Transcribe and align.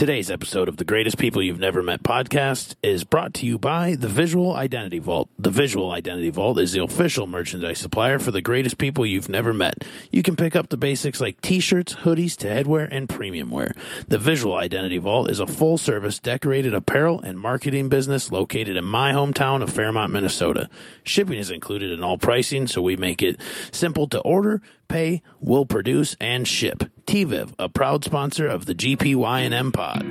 Today's 0.00 0.30
episode 0.30 0.70
of 0.70 0.78
the 0.78 0.86
Greatest 0.86 1.18
People 1.18 1.42
You've 1.42 1.58
Never 1.58 1.82
Met 1.82 2.02
podcast 2.02 2.74
is 2.82 3.04
brought 3.04 3.34
to 3.34 3.44
you 3.44 3.58
by 3.58 3.96
the 3.96 4.08
Visual 4.08 4.54
Identity 4.54 4.98
Vault. 4.98 5.28
The 5.38 5.50
Visual 5.50 5.90
Identity 5.90 6.30
Vault 6.30 6.58
is 6.58 6.72
the 6.72 6.82
official 6.82 7.26
merchandise 7.26 7.80
supplier 7.80 8.18
for 8.18 8.30
the 8.30 8.40
greatest 8.40 8.78
people 8.78 9.04
you've 9.04 9.28
never 9.28 9.52
met. 9.52 9.84
You 10.10 10.22
can 10.22 10.36
pick 10.36 10.56
up 10.56 10.70
the 10.70 10.78
basics 10.78 11.20
like 11.20 11.42
t-shirts, 11.42 11.96
hoodies 11.96 12.34
to 12.38 12.46
headwear 12.46 12.88
and 12.90 13.10
premium 13.10 13.50
wear. 13.50 13.74
The 14.08 14.16
Visual 14.16 14.56
Identity 14.56 14.96
Vault 14.96 15.28
is 15.28 15.38
a 15.38 15.46
full 15.46 15.76
service 15.76 16.18
decorated 16.18 16.72
apparel 16.72 17.20
and 17.20 17.38
marketing 17.38 17.90
business 17.90 18.32
located 18.32 18.78
in 18.78 18.86
my 18.86 19.12
hometown 19.12 19.60
of 19.60 19.70
Fairmont, 19.70 20.14
Minnesota. 20.14 20.70
Shipping 21.04 21.38
is 21.38 21.50
included 21.50 21.92
in 21.92 22.02
all 22.02 22.16
pricing, 22.16 22.66
so 22.68 22.80
we 22.80 22.96
make 22.96 23.22
it 23.22 23.38
simple 23.70 24.08
to 24.08 24.20
order, 24.20 24.62
pay, 24.90 25.22
will 25.40 25.64
produce, 25.64 26.16
and 26.20 26.46
ship. 26.46 26.84
TVIV, 27.06 27.54
a 27.58 27.68
proud 27.68 28.04
sponsor 28.04 28.46
of 28.46 28.66
the 28.66 28.74
gpy 28.74 29.14
GPYNM 29.16 29.72
pod. 29.72 30.04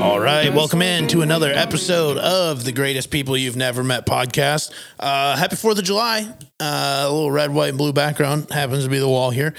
All 0.00 0.20
right, 0.20 0.52
welcome 0.54 0.80
in 0.82 1.08
to 1.08 1.22
another 1.22 1.50
episode 1.50 2.16
of 2.18 2.64
the 2.64 2.72
Greatest 2.72 3.10
People 3.10 3.36
You've 3.36 3.56
Never 3.56 3.82
Met 3.82 4.06
podcast. 4.06 4.72
Uh, 4.98 5.36
happy 5.36 5.56
4th 5.56 5.78
of 5.78 5.84
July. 5.84 6.32
Uh, 6.60 7.04
a 7.06 7.10
little 7.10 7.30
red, 7.30 7.52
white, 7.52 7.70
and 7.70 7.78
blue 7.78 7.92
background 7.92 8.50
happens 8.50 8.84
to 8.84 8.90
be 8.90 8.98
the 8.98 9.08
wall 9.08 9.30
here. 9.30 9.54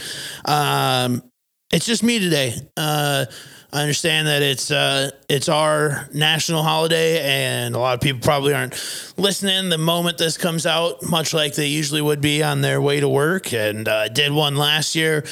Um, 0.46 1.24
it's 1.74 1.86
just 1.86 2.04
me 2.04 2.20
today. 2.20 2.56
Uh, 2.78 3.26
I 3.78 3.82
understand 3.82 4.28
that 4.28 4.42
it's 4.42 4.72
uh, 4.72 5.12
it's 5.30 5.50
our 5.50 6.10
national 6.12 6.64
holiday, 6.64 7.22
and 7.22 7.76
a 7.76 7.78
lot 7.78 7.94
of 7.94 8.02
people 8.02 8.22
probably 8.22 8.56
aren't 8.56 8.74
listening 9.18 9.70
the 9.70 9.78
moment 9.78 10.18
this 10.18 10.36
comes 10.36 10.66
out, 10.66 11.08
much 11.08 11.32
like 11.32 11.54
they 11.54 11.68
usually 11.68 12.02
would 12.02 12.20
be 12.20 12.42
on 12.42 12.62
their 12.62 12.82
way 12.82 13.00
to 13.00 13.08
work. 13.08 13.54
And 13.54 13.88
uh, 13.88 14.08
did 14.08 14.32
one 14.32 14.56
last 14.56 14.96
year 14.96 15.24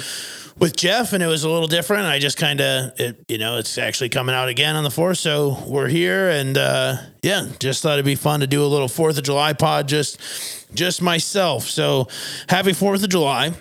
with 0.60 0.76
Jeff, 0.76 1.14
and 1.14 1.24
it 1.24 1.28
was 1.28 1.44
a 1.44 1.50
little 1.50 1.68
different. 1.68 2.06
I 2.06 2.20
just 2.20 2.38
kind 2.38 2.62
of, 2.62 2.92
you 3.28 3.40
know, 3.40 3.58
it's 3.58 3.80
actually 3.80 4.10
coming 4.10 4.36
out 4.36 4.48
again 4.48 4.76
on 4.76 4.84
the 4.84 4.92
fourth, 4.92 5.18
so 5.18 5.58
we're 5.66 5.88
here, 5.88 6.30
and 6.30 6.56
uh, 6.56 6.98
yeah, 7.24 7.48
just 7.60 7.82
thought 7.82 7.94
it'd 7.94 8.06
be 8.06 8.14
fun 8.14 8.42
to 8.42 8.48
do 8.48 8.64
a 8.64 8.68
little 8.68 8.88
Fourth 8.88 9.18
of 9.18 9.24
July 9.24 9.54
pod, 9.54 9.88
just 9.88 10.20
just 10.76 11.02
myself. 11.02 11.64
So 11.64 12.10
happy 12.48 12.74
Fourth 12.74 13.04
of 13.04 13.10
July. 13.10 13.54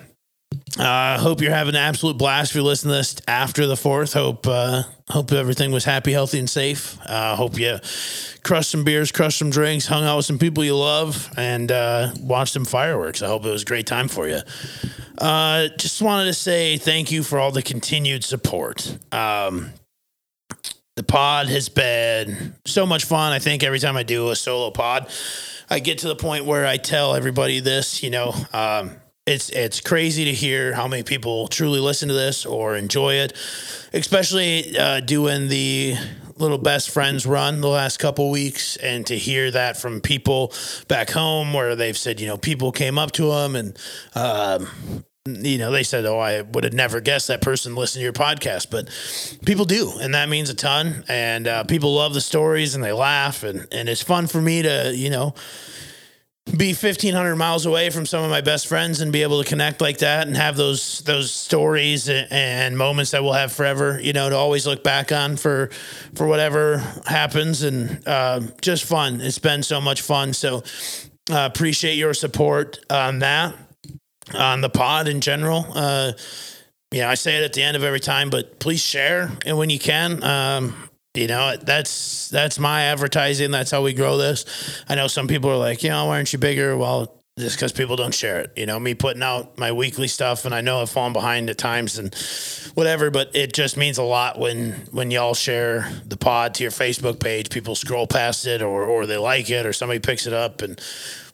I 0.76 1.14
uh, 1.14 1.18
hope 1.20 1.40
you're 1.40 1.52
having 1.52 1.76
an 1.76 1.80
absolute 1.80 2.18
blast 2.18 2.50
if 2.50 2.56
you 2.56 2.62
listen 2.64 2.90
to 2.90 2.96
this 2.96 3.16
after 3.28 3.66
the 3.68 3.76
fourth. 3.76 4.12
Hope 4.12 4.44
uh, 4.48 4.82
hope 5.08 5.30
everything 5.30 5.70
was 5.70 5.84
happy, 5.84 6.10
healthy, 6.10 6.40
and 6.40 6.50
safe. 6.50 6.98
Uh, 7.06 7.36
hope 7.36 7.60
you 7.60 7.78
crushed 8.42 8.70
some 8.70 8.82
beers, 8.82 9.12
crushed 9.12 9.38
some 9.38 9.50
drinks, 9.50 9.86
hung 9.86 10.04
out 10.04 10.16
with 10.16 10.26
some 10.26 10.38
people 10.38 10.64
you 10.64 10.76
love, 10.76 11.32
and 11.36 11.70
uh, 11.70 12.10
watched 12.18 12.54
some 12.54 12.64
fireworks. 12.64 13.22
I 13.22 13.28
hope 13.28 13.44
it 13.44 13.50
was 13.50 13.62
a 13.62 13.66
great 13.66 13.86
time 13.86 14.08
for 14.08 14.26
you. 14.26 14.40
Uh, 15.16 15.68
just 15.78 16.02
wanted 16.02 16.24
to 16.24 16.34
say 16.34 16.76
thank 16.76 17.12
you 17.12 17.22
for 17.22 17.38
all 17.38 17.52
the 17.52 17.62
continued 17.62 18.24
support. 18.24 18.98
Um, 19.12 19.70
the 20.96 21.04
pod 21.04 21.46
has 21.46 21.68
been 21.68 22.56
so 22.64 22.84
much 22.84 23.04
fun. 23.04 23.32
I 23.32 23.38
think 23.38 23.62
every 23.62 23.78
time 23.78 23.96
I 23.96 24.02
do 24.02 24.30
a 24.30 24.36
solo 24.36 24.72
pod, 24.72 25.08
I 25.70 25.78
get 25.78 25.98
to 25.98 26.08
the 26.08 26.16
point 26.16 26.46
where 26.46 26.66
I 26.66 26.78
tell 26.78 27.14
everybody 27.14 27.60
this, 27.60 28.02
you 28.02 28.10
know. 28.10 28.34
Um, 28.52 28.96
it's 29.26 29.48
it's 29.50 29.80
crazy 29.80 30.26
to 30.26 30.32
hear 30.32 30.74
how 30.74 30.86
many 30.86 31.02
people 31.02 31.48
truly 31.48 31.80
listen 31.80 32.08
to 32.08 32.14
this 32.14 32.44
or 32.44 32.76
enjoy 32.76 33.14
it, 33.14 33.32
especially 33.92 34.76
uh, 34.78 35.00
doing 35.00 35.48
the 35.48 35.96
little 36.36 36.58
best 36.58 36.90
friends 36.90 37.24
run 37.24 37.60
the 37.60 37.68
last 37.68 37.98
couple 37.98 38.30
weeks, 38.30 38.76
and 38.76 39.06
to 39.06 39.16
hear 39.16 39.50
that 39.50 39.78
from 39.78 40.00
people 40.00 40.52
back 40.88 41.10
home 41.10 41.54
where 41.54 41.74
they've 41.74 41.96
said, 41.96 42.20
you 42.20 42.26
know, 42.26 42.36
people 42.36 42.72
came 42.72 42.98
up 42.98 43.12
to 43.12 43.30
them 43.30 43.56
and. 43.56 43.78
Um, 44.14 44.68
you 45.26 45.56
know, 45.56 45.70
they 45.70 45.84
said, 45.84 46.04
"Oh, 46.04 46.18
I 46.18 46.42
would 46.42 46.64
have 46.64 46.74
never 46.74 47.00
guessed 47.00 47.28
that 47.28 47.40
person 47.40 47.74
listened 47.74 48.00
to 48.00 48.04
your 48.04 48.12
podcast," 48.12 48.66
but 48.70 48.90
people 49.46 49.64
do, 49.64 49.90
and 49.98 50.12
that 50.12 50.28
means 50.28 50.50
a 50.50 50.54
ton. 50.54 51.02
And 51.08 51.48
uh, 51.48 51.64
people 51.64 51.94
love 51.94 52.12
the 52.12 52.20
stories, 52.20 52.74
and 52.74 52.84
they 52.84 52.92
laugh, 52.92 53.42
and 53.42 53.66
and 53.72 53.88
it's 53.88 54.02
fun 54.02 54.26
for 54.26 54.42
me 54.42 54.60
to, 54.60 54.92
you 54.94 55.08
know, 55.08 55.34
be 56.44 56.68
1500 56.68 57.36
miles 57.36 57.64
away 57.64 57.88
from 57.88 58.04
some 58.04 58.22
of 58.22 58.30
my 58.30 58.42
best 58.42 58.66
friends 58.66 59.00
and 59.00 59.10
be 59.12 59.22
able 59.22 59.42
to 59.42 59.48
connect 59.48 59.80
like 59.80 59.98
that 59.98 60.26
and 60.26 60.36
have 60.36 60.56
those 60.56 61.00
those 61.00 61.32
stories 61.32 62.08
and 62.08 62.76
moments 62.76 63.12
that 63.12 63.22
we'll 63.22 63.32
have 63.32 63.50
forever 63.50 63.98
you 64.00 64.12
know 64.12 64.28
to 64.28 64.36
always 64.36 64.66
look 64.66 64.84
back 64.84 65.10
on 65.10 65.36
for 65.36 65.70
for 66.14 66.26
whatever 66.26 66.78
happens. 67.06 67.62
And 67.62 68.06
uh, 68.06 68.40
just 68.60 68.84
fun. 68.84 69.22
It's 69.22 69.38
been 69.38 69.62
so 69.62 69.80
much 69.80 70.02
fun. 70.02 70.34
So 70.34 70.62
uh, 71.30 71.48
appreciate 71.50 71.94
your 71.94 72.12
support 72.12 72.78
on 72.90 73.20
that 73.20 73.54
on 74.34 74.60
the 74.60 74.70
pod 74.70 75.08
in 75.08 75.20
general. 75.20 75.66
Uh, 75.74 76.12
yeah 76.90 77.10
i 77.10 77.14
say 77.14 77.38
it 77.38 77.42
at 77.42 77.52
the 77.54 77.62
end 77.62 77.76
of 77.76 77.82
every 77.82 77.98
time 77.98 78.30
but 78.30 78.60
please 78.60 78.80
share 78.80 79.32
and 79.46 79.56
when 79.58 79.70
you 79.70 79.78
can. 79.78 80.22
Um, 80.22 80.74
you 81.14 81.26
know 81.26 81.56
that's 81.56 82.28
that's 82.28 82.58
my 82.58 82.82
advertising. 82.84 83.50
That's 83.50 83.70
how 83.70 83.82
we 83.82 83.94
grow 83.94 84.16
this. 84.16 84.44
I 84.88 84.94
know 84.94 85.06
some 85.06 85.28
people 85.28 85.50
are 85.50 85.56
like 85.56 85.82
you 85.82 85.90
know 85.90 86.06
why 86.06 86.16
aren't 86.16 86.32
you 86.32 86.38
bigger? 86.38 86.76
Well 86.76 87.20
just 87.36 87.56
because 87.56 87.72
people 87.72 87.96
don't 87.96 88.14
share 88.14 88.40
it. 88.40 88.52
You 88.56 88.66
know 88.66 88.78
me 88.78 88.94
putting 88.94 89.22
out 89.22 89.58
my 89.58 89.72
weekly 89.72 90.06
stuff 90.06 90.44
and 90.44 90.54
i 90.54 90.60
know 90.60 90.80
i've 90.80 90.90
fallen 90.90 91.12
behind 91.12 91.50
at 91.50 91.58
times 91.58 91.98
and 91.98 92.14
whatever 92.74 93.10
but 93.10 93.34
it 93.34 93.52
just 93.52 93.76
means 93.76 93.98
a 93.98 94.04
lot 94.04 94.38
when 94.38 94.72
when 94.92 95.10
y'all 95.10 95.34
share 95.34 95.90
the 96.06 96.16
pod 96.16 96.54
to 96.54 96.62
your 96.62 96.70
facebook 96.70 97.18
page. 97.18 97.50
People 97.50 97.74
scroll 97.74 98.06
past 98.06 98.46
it 98.46 98.62
or 98.62 98.84
or 98.84 99.06
they 99.06 99.16
like 99.16 99.50
it 99.50 99.66
or 99.66 99.72
somebody 99.72 99.98
picks 99.98 100.26
it 100.26 100.32
up 100.32 100.62
and 100.62 100.80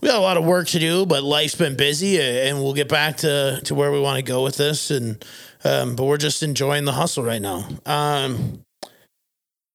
we 0.00 0.08
got 0.08 0.16
a 0.16 0.22
lot 0.22 0.38
of 0.38 0.44
work 0.44 0.68
to 0.68 0.78
do 0.78 1.04
but 1.04 1.22
life's 1.22 1.54
been 1.54 1.76
busy 1.76 2.18
and 2.18 2.62
we'll 2.62 2.74
get 2.74 2.88
back 2.88 3.18
to 3.18 3.60
to 3.64 3.74
where 3.74 3.92
we 3.92 4.00
want 4.00 4.16
to 4.16 4.22
go 4.22 4.42
with 4.42 4.56
this 4.56 4.91
and 4.91 5.22
um, 5.62 5.94
but 5.97 6.04
we're 6.04 6.16
just 6.16 6.42
enjoying 6.42 6.86
the 6.86 6.92
hustle 6.92 7.22
right 7.22 7.42
now. 7.42 7.68
Um, 7.84 8.64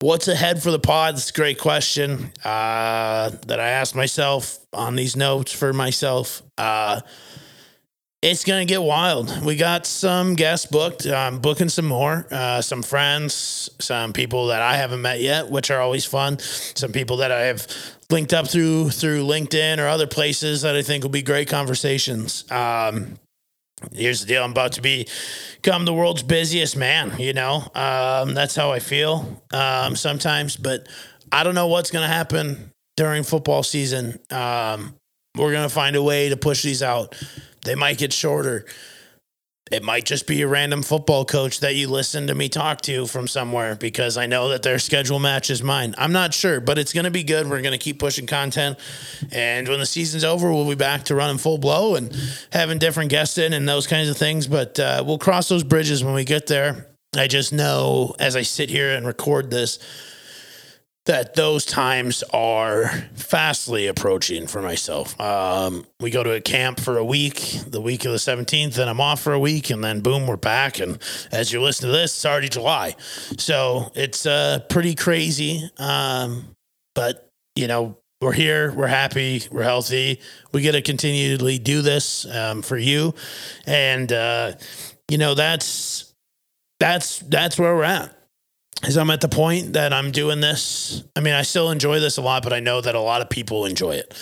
What's 0.02 0.28
ahead 0.28 0.62
for 0.62 0.72
the 0.72 0.80
pod? 0.80 1.16
That's 1.16 1.30
a 1.30 1.34
great 1.34 1.58
question 1.58 2.32
uh, 2.44 3.30
that 3.48 3.60
I 3.62 3.70
asked 3.70 3.96
myself 3.96 4.60
on 4.74 4.98
these 4.98 5.16
notes 5.16 5.54
for 5.54 5.72
myself. 5.72 6.44
Uh, 6.58 7.00
it's 8.22 8.44
going 8.44 8.68
to 8.68 8.70
get 8.70 8.82
wild. 8.82 9.46
We 9.46 9.56
got 9.56 9.86
some 9.86 10.36
guests 10.36 10.66
booked. 10.66 11.06
I'm 11.06 11.40
booking 11.40 11.70
some 11.70 11.86
more. 11.86 12.28
Uh, 12.30 12.62
some 12.62 12.84
friends, 12.84 13.70
some 13.80 14.12
people 14.12 14.48
that 14.48 14.62
I 14.62 14.76
haven't 14.76 15.02
met 15.02 15.22
yet, 15.22 15.50
which 15.50 15.72
are 15.72 15.80
always 15.80 16.04
fun. 16.04 16.40
Some 16.40 16.92
people 16.92 17.18
that 17.18 17.32
I 17.32 17.44
have 17.44 17.66
linked 18.10 18.34
up 18.34 18.50
through 18.50 18.90
through 18.90 19.24
LinkedIn 19.26 19.78
or 19.78 19.88
other 19.88 20.08
places 20.08 20.64
that 20.64 20.76
I 20.76 20.82
think 20.82 21.04
will 21.04 21.12
be 21.12 21.22
great 21.22 21.48
conversations. 21.48 22.44
Um, 22.52 23.18
here's 23.94 24.22
the 24.22 24.28
deal. 24.28 24.44
I'm 24.44 24.52
about 24.52 24.74
to 24.74 24.82
become 24.82 25.86
the 25.86 25.94
world's 25.94 26.24
busiest 26.24 26.78
man 26.78 27.14
you 27.20 27.34
know? 27.34 27.68
Um, 27.76 28.34
that's 28.34 28.56
how 28.56 28.72
i 28.72 28.80
feel 28.80 29.42
um, 29.54 29.96
sometimes 29.96 30.58
but 30.58 30.88
i 31.32 31.44
don't 31.44 31.56
know 31.56 31.68
what's 31.68 31.92
going 31.92 32.08
to 32.08 32.14
happen 32.14 32.72
during 32.96 33.24
football 33.24 33.64
season. 33.64 34.20
Um, 34.32 34.96
we're 35.38 35.52
going 35.52 35.68
to 35.68 35.74
find 35.74 35.96
a 35.96 36.04
way 36.04 36.30
to 36.30 36.38
push 36.38 36.64
these 36.64 36.82
out. 36.82 37.16
They 37.64 37.76
might 37.76 37.98
get 37.98 38.14
shorter 38.14 38.66
it 39.72 39.82
might 39.82 40.06
just 40.06 40.28
be 40.28 40.44
a 40.44 40.48
random 40.48 40.84
football 40.84 41.26
coach 41.26 41.62
that 41.62 41.74
you 41.74 41.88
listen 41.88 42.28
to 42.28 42.36
me 42.36 42.50
talk 42.50 42.82
to 42.82 43.08
from 43.08 43.28
somewhere 43.28 43.76
because 43.76 44.16
I 44.16 44.28
know 44.28 44.50
that 44.50 44.62
their 44.62 44.78
schedule 44.78 45.18
matches 45.18 45.64
mine. 45.64 45.96
I'm 45.98 46.12
not 46.12 46.36
sure, 46.36 46.60
but 46.60 46.78
it's 46.78 46.94
going 46.94 47.06
to 47.06 47.12
be 47.12 47.24
good. 47.24 47.50
We're 47.50 47.62
going 47.62 47.72
to 47.72 47.80
keep 47.80 47.98
pushing 47.98 48.28
content. 48.28 48.78
And 49.32 49.68
when 49.68 49.80
the 49.80 49.88
season's 49.88 50.24
over, 50.24 50.54
we'll 50.54 50.70
be 50.70 50.76
back 50.76 51.06
to 51.06 51.16
running 51.16 51.40
full 51.40 51.58
blow 51.58 51.96
and 51.96 52.16
having 52.52 52.78
different 52.78 53.10
guests 53.10 53.40
in 53.40 53.54
and 53.54 53.68
those 53.68 53.88
kinds 53.88 54.08
of 54.08 54.18
things. 54.18 54.46
But 54.46 54.80
uh, 54.80 55.04
we'll 55.06 55.18
cross 55.18 55.50
those 55.50 55.64
bridges 55.64 56.04
when 56.04 56.14
we 56.14 56.26
get 56.26 56.46
there. 56.46 56.92
I 57.16 57.26
just 57.28 57.52
know 57.52 58.16
as 58.20 58.36
I 58.36 58.44
sit 58.44 58.70
here 58.70 58.92
and 58.92 59.08
record 59.08 59.50
this, 59.50 59.80
that 61.06 61.36
those 61.36 61.66
times 61.66 62.24
are 62.34 62.88
fastly 63.14 63.86
approaching 63.86 64.48
for 64.48 64.62
myself. 64.62 65.20
Um, 65.22 65.86
we 66.00 66.10
go 66.10 66.24
to 66.24 66.32
a 66.32 66.42
camp 66.42 66.80
for 66.80 66.98
a 66.98 67.06
week, 67.06 67.60
the 67.68 67.80
week 67.80 68.06
of 68.06 68.12
the 68.12 68.18
17th, 68.18 68.80
and 68.80 68.90
I'm 68.90 69.00
off 69.00 69.22
for 69.22 69.34
a 69.34 69.40
week, 69.40 69.70
and 69.70 69.84
then 69.84 70.02
boom, 70.02 70.26
we're 70.26 70.36
back. 70.36 70.80
And 70.80 70.98
as 71.32 71.54
you 71.54 71.62
listen 71.62 71.88
to 71.88 71.92
this, 71.92 72.16
it's 72.16 72.26
already 72.26 72.50
July. 72.50 72.96
So 73.38 73.92
it's 73.94 74.26
uh, 74.26 74.60
pretty 74.70 74.96
crazy. 74.96 75.70
Um, 75.78 76.56
but, 76.96 77.30
you 77.56 77.68
know, 77.68 77.98
we're 78.20 78.34
here, 78.34 78.74
we're 78.74 78.88
happy, 78.88 79.44
we're 79.52 79.64
healthy. 79.64 80.22
We 80.54 80.62
get 80.62 80.72
to 80.72 80.82
continually 80.82 81.60
do 81.60 81.84
this 81.84 82.26
um, 82.26 82.64
for 82.64 82.78
you. 82.78 83.14
And, 83.68 84.12
uh, 84.12 84.54
you 85.08 85.20
know, 85.20 85.36
that's, 85.36 86.14
that's, 86.80 87.20
that's 87.20 87.60
where 87.60 87.76
we're 87.76 87.84
at 87.84 88.16
is 88.84 88.98
I'm 88.98 89.10
at 89.10 89.22
the 89.22 89.30
point 89.30 89.74
that 89.74 89.94
I'm 89.94 90.12
doing 90.12 90.42
this. 90.42 91.04
I 91.16 91.22
mean, 91.22 91.34
I 91.34 91.44
still 91.44 91.72
enjoy 91.72 92.00
this 92.00 92.18
a 92.18 92.22
lot, 92.22 92.44
but 92.44 92.54
I 92.54 92.60
know 92.60 92.82
that 92.82 92.96
a 92.96 93.00
lot 93.00 93.22
of 93.22 93.30
people 93.30 93.66
enjoy 93.66 93.96
it. 93.96 94.14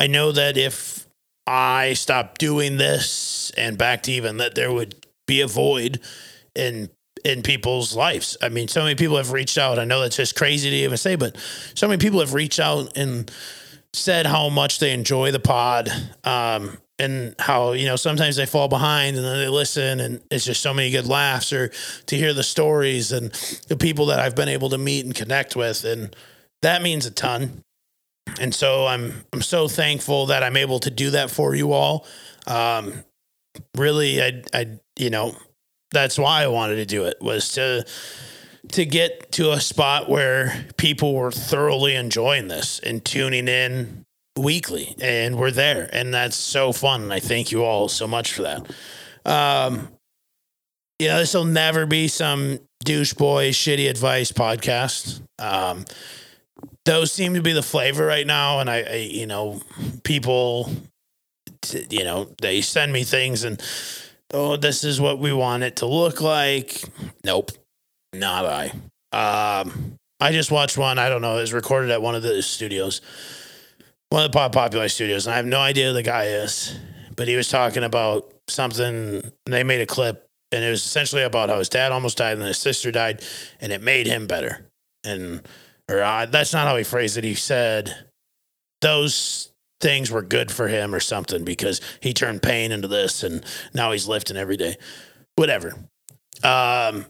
I 0.00 0.06
know 0.06 0.32
that 0.32 0.56
if 0.56 1.06
I 1.46 1.92
stop 1.94 2.38
doing 2.38 2.76
this 2.76 3.52
and 3.56 3.76
back 3.76 4.04
to 4.04 4.12
even 4.12 4.38
that 4.38 4.54
there 4.54 4.72
would 4.72 5.06
be 5.26 5.40
a 5.40 5.46
void 5.46 6.00
in 6.54 6.90
in 7.24 7.42
people's 7.42 7.94
lives. 7.94 8.36
I 8.42 8.48
mean, 8.48 8.66
so 8.66 8.82
many 8.82 8.96
people 8.96 9.16
have 9.16 9.30
reached 9.30 9.56
out. 9.56 9.78
I 9.78 9.84
know 9.84 10.00
that's 10.00 10.16
just 10.16 10.34
crazy 10.34 10.70
to 10.70 10.76
even 10.76 10.96
say, 10.96 11.14
but 11.14 11.36
so 11.74 11.86
many 11.86 11.98
people 11.98 12.18
have 12.18 12.34
reached 12.34 12.58
out 12.58 12.96
and 12.96 13.30
said 13.92 14.26
how 14.26 14.48
much 14.48 14.80
they 14.80 14.92
enjoy 14.92 15.30
the 15.30 15.38
pod. 15.38 15.88
Um, 16.24 16.78
and 17.02 17.34
how 17.38 17.72
you 17.72 17.86
know 17.86 17.96
sometimes 17.96 18.36
they 18.36 18.46
fall 18.46 18.68
behind 18.68 19.16
and 19.16 19.24
then 19.24 19.38
they 19.38 19.48
listen 19.48 20.00
and 20.00 20.20
it's 20.30 20.44
just 20.44 20.62
so 20.62 20.72
many 20.72 20.90
good 20.90 21.06
laughs 21.06 21.52
or 21.52 21.70
to 22.06 22.16
hear 22.16 22.32
the 22.32 22.42
stories 22.42 23.12
and 23.12 23.30
the 23.68 23.76
people 23.76 24.06
that 24.06 24.18
I've 24.18 24.36
been 24.36 24.48
able 24.48 24.70
to 24.70 24.78
meet 24.78 25.04
and 25.04 25.14
connect 25.14 25.56
with 25.56 25.84
and 25.84 26.14
that 26.62 26.80
means 26.80 27.06
a 27.06 27.10
ton. 27.10 27.62
And 28.40 28.54
so 28.54 28.86
I'm 28.86 29.24
I'm 29.32 29.42
so 29.42 29.68
thankful 29.68 30.26
that 30.26 30.42
I'm 30.42 30.56
able 30.56 30.78
to 30.80 30.90
do 30.90 31.10
that 31.10 31.30
for 31.30 31.54
you 31.54 31.72
all. 31.72 32.06
Um, 32.46 33.04
really 33.76 34.22
I 34.22 34.42
I 34.54 34.78
you 34.96 35.10
know 35.10 35.36
that's 35.90 36.18
why 36.18 36.42
I 36.42 36.46
wanted 36.46 36.76
to 36.76 36.86
do 36.86 37.04
it 37.04 37.16
was 37.20 37.52
to 37.52 37.84
to 38.70 38.86
get 38.86 39.32
to 39.32 39.52
a 39.52 39.60
spot 39.60 40.08
where 40.08 40.66
people 40.76 41.14
were 41.14 41.32
thoroughly 41.32 41.94
enjoying 41.94 42.48
this 42.48 42.78
and 42.78 43.04
tuning 43.04 43.48
in 43.48 44.06
weekly 44.36 44.94
and 45.00 45.36
we're 45.36 45.50
there 45.50 45.90
and 45.92 46.14
that's 46.14 46.36
so 46.36 46.72
fun 46.72 47.12
i 47.12 47.20
thank 47.20 47.52
you 47.52 47.64
all 47.64 47.88
so 47.88 48.06
much 48.06 48.32
for 48.32 48.42
that. 48.42 48.66
Um 49.24 49.88
you 50.98 51.08
know 51.08 51.18
this 51.18 51.34
will 51.34 51.44
never 51.44 51.84
be 51.84 52.08
some 52.08 52.58
douche 52.84 53.12
boy 53.14 53.50
shitty 53.50 53.90
advice 53.90 54.32
podcast. 54.32 55.20
Um 55.38 55.84
those 56.84 57.12
seem 57.12 57.34
to 57.34 57.42
be 57.42 57.52
the 57.52 57.62
flavor 57.62 58.06
right 58.06 58.26
now 58.26 58.60
and 58.60 58.70
i, 58.70 58.82
I 58.82 58.94
you 58.96 59.26
know 59.26 59.60
people 60.02 60.70
you 61.90 62.04
know 62.04 62.30
they 62.40 62.60
send 62.62 62.92
me 62.92 63.04
things 63.04 63.44
and 63.44 63.62
oh 64.32 64.56
this 64.56 64.82
is 64.82 65.00
what 65.00 65.18
we 65.18 65.32
want 65.32 65.62
it 65.62 65.76
to 65.76 65.86
look 65.86 66.20
like. 66.20 66.82
Nope 67.22 67.50
not 68.14 68.46
i. 68.46 68.66
Um 69.12 69.98
i 70.20 70.32
just 70.32 70.50
watched 70.50 70.78
one 70.78 70.98
i 70.98 71.08
don't 71.10 71.20
know 71.20 71.36
it 71.36 71.40
was 71.40 71.52
recorded 71.52 71.90
at 71.90 72.00
one 72.00 72.14
of 72.14 72.22
the 72.22 72.42
studios 72.42 73.00
one 74.12 74.26
of 74.26 74.30
the 74.30 74.36
pop 74.36 74.52
popular 74.52 74.90
studios, 74.90 75.26
and 75.26 75.32
I 75.32 75.36
have 75.36 75.46
no 75.46 75.58
idea 75.58 75.88
who 75.88 75.94
the 75.94 76.02
guy 76.02 76.24
is, 76.24 76.78
but 77.16 77.28
he 77.28 77.34
was 77.34 77.48
talking 77.48 77.82
about 77.82 78.30
something. 78.46 79.32
They 79.46 79.64
made 79.64 79.80
a 79.80 79.86
clip, 79.86 80.28
and 80.52 80.62
it 80.62 80.68
was 80.68 80.84
essentially 80.84 81.22
about 81.22 81.48
how 81.48 81.58
his 81.58 81.70
dad 81.70 81.92
almost 81.92 82.18
died 82.18 82.36
and 82.36 82.46
his 82.46 82.58
sister 82.58 82.92
died, 82.92 83.24
and 83.58 83.72
it 83.72 83.82
made 83.82 84.06
him 84.06 84.26
better. 84.26 84.70
And 85.02 85.40
or 85.90 86.02
uh, 86.02 86.26
that's 86.26 86.52
not 86.52 86.66
how 86.66 86.76
he 86.76 86.84
phrased 86.84 87.16
it. 87.16 87.24
He 87.24 87.34
said 87.34 88.04
those 88.82 89.50
things 89.80 90.10
were 90.10 90.22
good 90.22 90.52
for 90.52 90.68
him 90.68 90.94
or 90.94 91.00
something 91.00 91.42
because 91.42 91.80
he 92.00 92.12
turned 92.12 92.42
pain 92.42 92.70
into 92.70 92.88
this, 92.88 93.22
and 93.22 93.42
now 93.72 93.92
he's 93.92 94.06
lifting 94.06 94.36
every 94.36 94.58
day. 94.58 94.76
Whatever. 95.36 95.72
Um, 96.44 97.06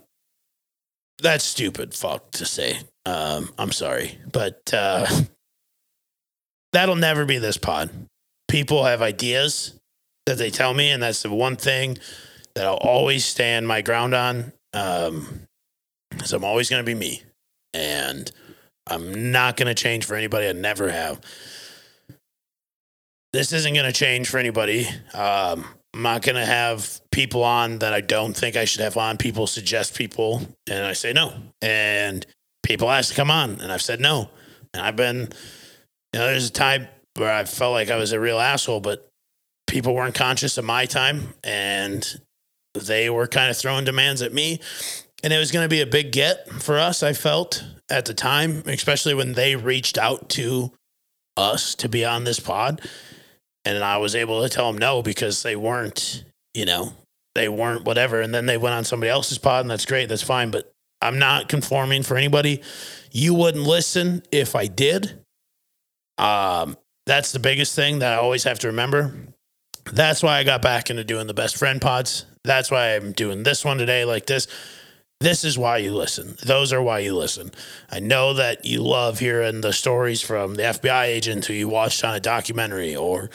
that's 1.20 1.44
stupid. 1.44 1.94
Fuck 1.94 2.31
to 2.32 2.46
say. 2.46 2.78
Um, 3.05 3.52
I'm 3.58 3.72
sorry, 3.72 4.19
but 4.31 4.72
uh, 4.72 5.05
that'll 6.72 6.96
never 6.96 7.24
be 7.24 7.38
this 7.38 7.56
pod. 7.56 7.90
People 8.48 8.84
have 8.84 9.02
ideas 9.02 9.78
that 10.26 10.38
they 10.38 10.50
tell 10.50 10.74
me, 10.74 10.90
and 10.90 11.02
that's 11.02 11.22
the 11.22 11.30
one 11.30 11.56
thing 11.56 11.98
that 12.54 12.66
I'll 12.66 12.74
always 12.74 13.24
stand 13.24 13.66
my 13.66 13.80
ground 13.80 14.14
on. 14.14 14.52
Um, 14.74 15.46
so 16.24 16.36
I'm 16.36 16.44
always 16.44 16.69
going 16.69 16.84
to 16.84 16.86
be 16.86 16.94
me, 16.94 17.22
and 17.72 18.30
I'm 18.86 19.32
not 19.32 19.56
going 19.56 19.69
to 19.69 19.74
change 19.74 20.04
for 20.04 20.14
anybody. 20.14 20.48
I 20.48 20.52
never 20.52 20.90
have. 20.90 21.20
This 23.32 23.52
isn't 23.52 23.72
going 23.72 23.86
to 23.86 23.92
change 23.92 24.28
for 24.28 24.38
anybody. 24.38 24.86
Um, 25.14 25.64
I'm 25.94 26.02
not 26.02 26.22
going 26.22 26.36
to 26.36 26.44
have 26.44 27.00
people 27.10 27.42
on 27.44 27.78
that 27.78 27.92
I 27.92 28.00
don't 28.00 28.34
think 28.34 28.56
I 28.56 28.64
should 28.64 28.82
have 28.82 28.96
on. 28.96 29.16
People 29.16 29.46
suggest 29.46 29.96
people, 29.96 30.42
and 30.69 30.84
I 30.84 30.92
say 30.92 31.12
no. 31.12 31.34
And 31.60 32.26
people 32.62 32.90
ask 32.90 33.10
to 33.10 33.14
come 33.14 33.30
on, 33.30 33.60
and 33.60 33.72
I've 33.72 33.82
said 33.82 34.00
no. 34.00 34.30
And 34.74 34.82
I've 34.82 34.96
been 34.96 35.30
you 36.12 36.20
know, 36.20 36.26
there's 36.26 36.48
a 36.48 36.52
time 36.52 36.88
where 37.16 37.32
I 37.32 37.44
felt 37.44 37.72
like 37.72 37.90
I 37.90 37.96
was 37.96 38.12
a 38.12 38.20
real 38.20 38.38
asshole, 38.38 38.80
but 38.80 39.08
people 39.66 39.94
weren't 39.94 40.14
conscious 40.14 40.58
of 40.58 40.64
my 40.64 40.86
time 40.86 41.34
and 41.42 42.20
they 42.74 43.10
were 43.10 43.26
kind 43.26 43.50
of 43.50 43.56
throwing 43.56 43.84
demands 43.84 44.22
at 44.22 44.32
me. 44.32 44.60
And 45.22 45.32
it 45.32 45.38
was 45.38 45.52
going 45.52 45.64
to 45.64 45.68
be 45.68 45.80
a 45.80 45.86
big 45.86 46.12
get 46.12 46.48
for 46.48 46.78
us, 46.78 47.02
I 47.02 47.12
felt 47.12 47.64
at 47.88 48.06
the 48.06 48.14
time, 48.14 48.62
especially 48.66 49.14
when 49.14 49.34
they 49.34 49.54
reached 49.54 49.96
out 49.96 50.28
to 50.30 50.72
us 51.36 51.74
to 51.76 51.88
be 51.88 52.04
on 52.04 52.24
this 52.24 52.40
pod. 52.40 52.80
And 53.64 53.84
I 53.84 53.98
was 53.98 54.16
able 54.16 54.42
to 54.42 54.48
tell 54.48 54.70
them 54.72 54.78
no 54.78 55.02
because 55.02 55.42
they 55.42 55.54
weren't, 55.54 56.24
you 56.54 56.64
know, 56.64 56.94
they 57.34 57.48
weren't 57.48 57.84
whatever. 57.84 58.20
And 58.20 58.34
then 58.34 58.46
they 58.46 58.58
went 58.58 58.74
on 58.74 58.84
somebody 58.84 59.10
else's 59.10 59.38
pod, 59.38 59.60
and 59.60 59.70
that's 59.70 59.86
great. 59.86 60.08
That's 60.08 60.22
fine. 60.22 60.50
But 60.50 60.72
I'm 61.00 61.18
not 61.18 61.48
conforming 61.48 62.02
for 62.02 62.16
anybody. 62.16 62.62
You 63.12 63.34
wouldn't 63.34 63.64
listen 63.64 64.22
if 64.32 64.56
I 64.56 64.66
did. 64.66 65.21
Um, 66.18 66.76
that's 67.06 67.32
the 67.32 67.38
biggest 67.38 67.74
thing 67.74 68.00
that 68.00 68.12
I 68.12 68.16
always 68.16 68.44
have 68.44 68.58
to 68.60 68.68
remember. 68.68 69.14
That's 69.92 70.22
why 70.22 70.38
I 70.38 70.44
got 70.44 70.62
back 70.62 70.90
into 70.90 71.04
doing 71.04 71.26
the 71.26 71.34
best 71.34 71.56
friend 71.56 71.80
pods. 71.80 72.26
That's 72.44 72.70
why 72.70 72.94
I'm 72.94 73.12
doing 73.12 73.42
this 73.42 73.64
one 73.64 73.78
today, 73.78 74.04
like 74.04 74.26
this. 74.26 74.46
This 75.20 75.44
is 75.44 75.56
why 75.56 75.78
you 75.78 75.94
listen. 75.94 76.36
Those 76.44 76.72
are 76.72 76.82
why 76.82 76.98
you 77.00 77.14
listen. 77.14 77.52
I 77.90 78.00
know 78.00 78.34
that 78.34 78.64
you 78.64 78.82
love 78.82 79.20
hearing 79.20 79.60
the 79.60 79.72
stories 79.72 80.20
from 80.20 80.56
the 80.56 80.64
FBI 80.64 81.04
agent 81.04 81.46
who 81.46 81.54
you 81.54 81.68
watched 81.68 82.04
on 82.04 82.14
a 82.14 82.20
documentary 82.20 82.96
or, 82.96 83.30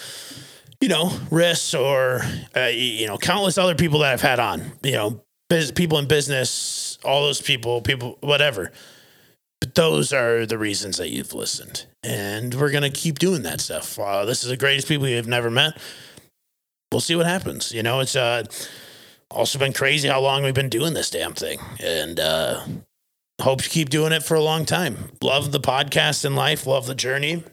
you 0.82 0.90
know, 0.90 1.06
Riss 1.30 1.80
or, 1.80 2.22
uh, 2.60 2.68
you 2.68 3.08
know, 3.08 3.18
countless 3.18 3.58
other 3.58 3.76
people 3.76 4.00
that 4.00 4.12
I've 4.12 4.22
had 4.22 4.40
on, 4.40 4.74
you 4.84 4.92
know, 4.94 5.24
biz- 5.50 5.72
people 5.72 5.98
in 5.98 6.08
business, 6.08 6.98
all 7.06 7.22
those 7.24 7.42
people, 7.42 7.82
people, 7.82 8.18
whatever. 8.20 8.72
But 9.62 9.76
those 9.76 10.12
are 10.12 10.46
the 10.46 10.58
reasons 10.58 10.98
that 10.98 11.10
you've 11.10 11.34
listened. 11.34 11.86
And 12.08 12.56
we're 12.56 12.72
to 12.72 12.90
keep 12.90 13.20
doing 13.20 13.44
that 13.44 13.60
stuff. 13.60 14.00
Uh, 14.00 14.24
this 14.24 14.42
is 14.42 14.50
the 14.50 14.56
greatest 14.56 14.88
people 14.88 15.10
you've 15.10 15.28
never 15.28 15.52
met. 15.52 15.78
We'll 16.90 17.02
see 17.02 17.18
what 17.18 17.26
happens. 17.26 17.74
You 17.74 17.84
know, 17.84 18.00
it's 18.00 18.16
uh, 18.16 18.46
also 19.30 19.60
been 19.60 19.74
crazy 19.74 20.08
how 20.08 20.22
long 20.22 20.42
we've 20.42 20.54
been 20.54 20.70
doing 20.70 20.94
this 20.94 21.10
damn 21.10 21.34
thing. 21.34 21.60
And 21.84 22.18
uh, 22.18 22.66
hope 23.42 23.62
to 23.62 23.70
keep 23.70 23.90
doing 23.90 24.14
it 24.14 24.24
for 24.24 24.36
a 24.36 24.42
long 24.42 24.64
time. 24.64 25.12
Love 25.22 25.52
the 25.52 25.60
podcast 25.60 26.24
in 26.24 26.34
life, 26.34 26.66
love 26.66 26.88
the 26.88 26.96
journey. 26.96 27.44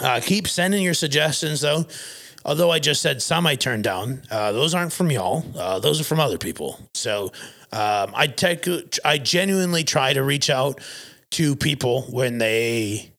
Uh, 0.00 0.20
keep 0.22 0.46
sending 0.46 0.84
your 0.84 0.94
suggestions, 0.94 1.62
though. 1.62 1.84
Although 2.44 2.70
I 2.70 2.78
just 2.78 3.02
said 3.02 3.20
some 3.20 3.48
I 3.48 3.56
turned 3.56 3.82
down, 3.82 4.22
uh, 4.30 4.52
those 4.52 4.74
aren't 4.74 4.92
from 4.92 5.10
y'all. 5.10 5.44
Uh, 5.56 5.80
those 5.80 6.00
are 6.00 6.04
from 6.04 6.20
other 6.20 6.38
people. 6.38 6.78
So 6.94 7.32
um, 7.72 8.12
I 8.14 8.28
take, 8.28 8.68
I 9.04 9.18
genuinely 9.18 9.82
try 9.82 10.12
to 10.12 10.22
reach 10.22 10.50
out 10.50 10.80
to 11.32 11.56
people 11.56 12.02
when 12.02 12.38
they 12.38 13.11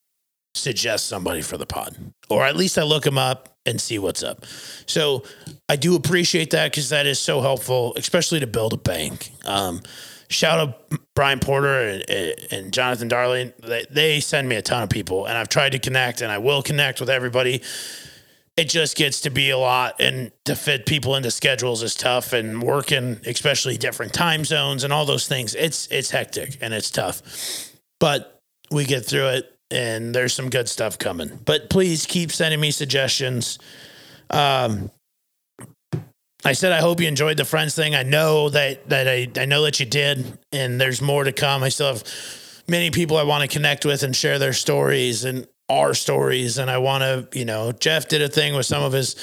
suggest 0.54 1.08
somebody 1.08 1.42
for 1.42 1.58
the 1.58 1.66
pod, 1.66 1.96
or 2.30 2.46
at 2.46 2.56
least 2.56 2.78
I 2.78 2.84
look 2.84 3.04
them 3.04 3.18
up 3.18 3.50
and 3.66 3.80
see 3.80 3.98
what's 3.98 4.24
up. 4.24 4.46
So 4.86 5.24
I 5.70 5.76
do 5.76 5.96
appreciate 5.96 6.52
that 6.52 6.72
because 6.72 6.90
that 6.90 7.06
is 7.06 7.20
so 7.20 7.42
helpful, 7.42 7.94
especially 7.96 8.40
to 8.42 8.48
build 8.48 8.74
a 8.74 8.78
bank. 8.78 9.32
Um, 9.46 9.82
shout 10.30 10.60
out 10.60 10.94
Brian 11.16 11.40
Porter 11.40 12.02
and, 12.08 12.36
and 12.52 12.74
Jonathan 12.74 13.08
Darling. 13.08 13.54
They, 13.62 13.86
they 13.90 14.20
send 14.20 14.50
me 14.50 14.56
a 14.56 14.62
ton 14.62 14.84
of 14.84 14.90
people, 14.90 15.26
and 15.26 15.38
I've 15.38 15.50
tried 15.50 15.72
to 15.72 15.80
connect, 15.80 16.22
and 16.22 16.32
I 16.32 16.38
will 16.38 16.62
connect 16.62 17.00
with 17.00 17.10
everybody. 17.10 17.62
It 18.56 18.70
just 18.70 18.96
gets 18.96 19.22
to 19.22 19.32
be 19.32 19.50
a 19.50 19.58
lot, 19.58 19.96
and 20.00 20.32
to 20.46 20.56
fit 20.56 20.86
people 20.86 21.16
into 21.16 21.32
schedules 21.32 21.82
is 21.82 21.96
tough, 21.96 22.34
and 22.34 22.62
working, 22.62 23.20
especially 23.26 23.78
different 23.78 24.14
time 24.14 24.46
zones 24.46 24.84
and 24.84 24.94
all 24.94 25.06
those 25.06 25.28
things. 25.28 25.56
It's 25.56 25.88
it's 25.88 26.12
hectic 26.12 26.58
and 26.62 26.74
it's 26.74 26.92
tough 26.92 27.22
but 28.04 28.42
we 28.70 28.84
get 28.84 29.06
through 29.06 29.28
it 29.28 29.53
and 29.74 30.14
there's 30.14 30.34
some 30.34 30.50
good 30.50 30.70
stuff 30.70 30.98
coming. 30.98 31.40
But 31.46 31.70
please 31.70 32.06
keep 32.06 32.32
sending 32.32 32.60
me 32.60 32.72
suggestions. 32.72 33.58
Um, 34.30 34.92
I 36.46 36.54
said 36.54 36.72
I 36.72 36.80
hope 36.80 37.02
you 37.02 37.08
enjoyed 37.08 37.38
the 37.38 37.46
friends 37.46 37.74
thing. 37.74 37.96
I 37.96 38.04
know 38.04 38.50
that 38.50 38.90
that 38.90 39.08
I, 39.08 39.28
I 39.38 39.46
know 39.46 39.64
that 39.64 39.80
you 39.80 39.86
did, 39.86 40.38
and 40.52 40.80
there's 40.80 41.02
more 41.02 41.24
to 41.24 41.32
come. 41.32 41.64
I 41.64 41.70
still 41.70 41.88
have 41.88 42.04
many 42.68 42.92
people 42.92 43.18
I 43.18 43.24
want 43.24 43.42
to 43.42 43.48
connect 43.48 43.86
with 43.86 44.04
and 44.04 44.16
share 44.16 44.40
their 44.40 44.54
stories 44.54 45.24
and 45.24 45.48
our 45.70 45.94
stories. 45.94 46.58
And 46.58 46.70
I 46.70 46.78
want 46.78 47.02
to, 47.02 47.38
you 47.38 47.46
know, 47.46 47.72
Jeff 47.72 48.08
did 48.08 48.22
a 48.22 48.30
thing 48.30 48.56
with 48.56 48.66
some 48.66 48.84
of 48.84 48.94
his 48.94 49.16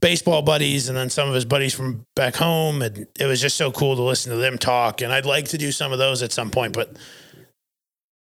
baseball 0.00 0.42
buddies 0.42 0.88
and 0.88 0.96
then 0.96 1.10
some 1.10 1.28
of 1.28 1.34
his 1.34 1.44
buddies 1.44 1.74
from 1.74 2.04
back 2.16 2.34
home, 2.34 2.82
and 2.82 3.06
it 3.20 3.26
was 3.26 3.40
just 3.40 3.56
so 3.56 3.70
cool 3.70 3.94
to 3.94 4.02
listen 4.02 4.32
to 4.32 4.38
them 4.38 4.58
talk. 4.58 5.02
And 5.02 5.12
I'd 5.12 5.26
like 5.26 5.46
to 5.48 5.58
do 5.58 5.70
some 5.70 5.92
of 5.92 5.98
those 5.98 6.22
at 6.22 6.32
some 6.32 6.50
point, 6.50 6.72
but 6.72 6.96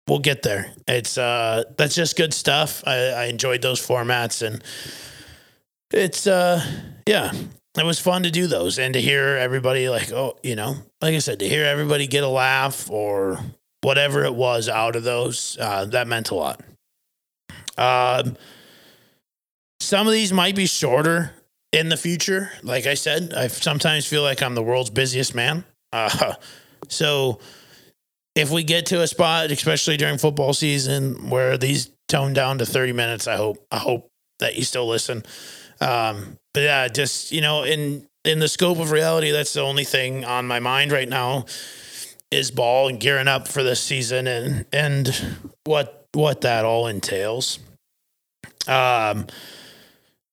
we'll 0.09 0.19
get 0.19 0.41
there. 0.41 0.71
It's 0.87 1.17
uh 1.17 1.63
that's 1.77 1.95
just 1.95 2.17
good 2.17 2.33
stuff. 2.33 2.83
I, 2.85 2.95
I 3.11 3.25
enjoyed 3.25 3.61
those 3.61 3.85
formats 3.85 4.45
and 4.45 4.63
it's 5.91 6.27
uh 6.27 6.63
yeah, 7.07 7.31
it 7.77 7.85
was 7.85 7.99
fun 7.99 8.23
to 8.23 8.31
do 8.31 8.47
those 8.47 8.79
and 8.79 8.93
to 8.93 9.01
hear 9.01 9.37
everybody 9.37 9.87
like, 9.89 10.11
oh, 10.11 10.37
you 10.43 10.55
know, 10.55 10.75
like 11.01 11.13
I 11.13 11.19
said, 11.19 11.39
to 11.39 11.47
hear 11.47 11.65
everybody 11.65 12.07
get 12.07 12.23
a 12.23 12.27
laugh 12.27 12.89
or 12.89 13.39
whatever 13.81 14.25
it 14.25 14.35
was 14.35 14.67
out 14.67 14.95
of 14.95 15.03
those, 15.03 15.57
uh, 15.59 15.85
that 15.85 16.07
meant 16.07 16.31
a 16.31 16.35
lot. 16.35 16.61
Um, 17.77 18.35
some 19.79 20.07
of 20.07 20.13
these 20.13 20.33
might 20.33 20.55
be 20.55 20.65
shorter 20.65 21.31
in 21.71 21.87
the 21.87 21.95
future. 21.95 22.51
Like 22.63 22.85
I 22.85 22.95
said, 22.95 23.33
I 23.33 23.47
sometimes 23.47 24.05
feel 24.05 24.23
like 24.23 24.43
I'm 24.43 24.55
the 24.55 24.63
world's 24.63 24.89
busiest 24.89 25.33
man. 25.33 25.63
Uh, 25.93 26.33
so 26.89 27.39
if 28.39 28.50
we 28.50 28.63
get 28.63 28.86
to 28.88 29.01
a 29.01 29.08
spot, 29.08 29.51
especially 29.51 29.98
during 29.98 30.17
football 30.17 30.53
season, 30.53 31.29
where 31.29 31.58
these 31.58 31.91
tone 32.08 32.34
down 32.34 32.58
to 32.60 32.65
30 32.65 32.93
minutes, 32.93 33.27
I 33.27 33.36
hope 33.36 33.65
I 33.72 33.77
hope 33.77 34.10
that 34.39 34.55
you 34.55 34.63
still 34.63 34.88
listen. 34.88 35.24
Um, 35.81 36.38
but 36.53 36.62
yeah, 36.62 36.88
just 36.88 37.31
you 37.31 37.41
know, 37.41 37.63
in 37.63 38.08
in 38.24 38.39
the 38.39 38.48
scope 38.48 38.79
of 38.79 38.91
reality, 38.91 39.31
that's 39.31 39.53
the 39.53 39.62
only 39.62 39.84
thing 39.84 40.24
on 40.24 40.48
my 40.48 40.60
mind 40.60 40.91
right 40.91 41.08
now 41.08 41.46
is 42.31 42.51
ball 42.51 42.88
and 42.88 43.00
gearing 43.00 43.27
up 43.27 43.48
for 43.48 43.63
this 43.63 43.81
season 43.81 44.27
and 44.27 44.65
and 44.72 45.38
what 45.65 46.08
what 46.13 46.41
that 46.41 46.65
all 46.65 46.88
entails. 46.88 47.60
Um, 48.67 49.27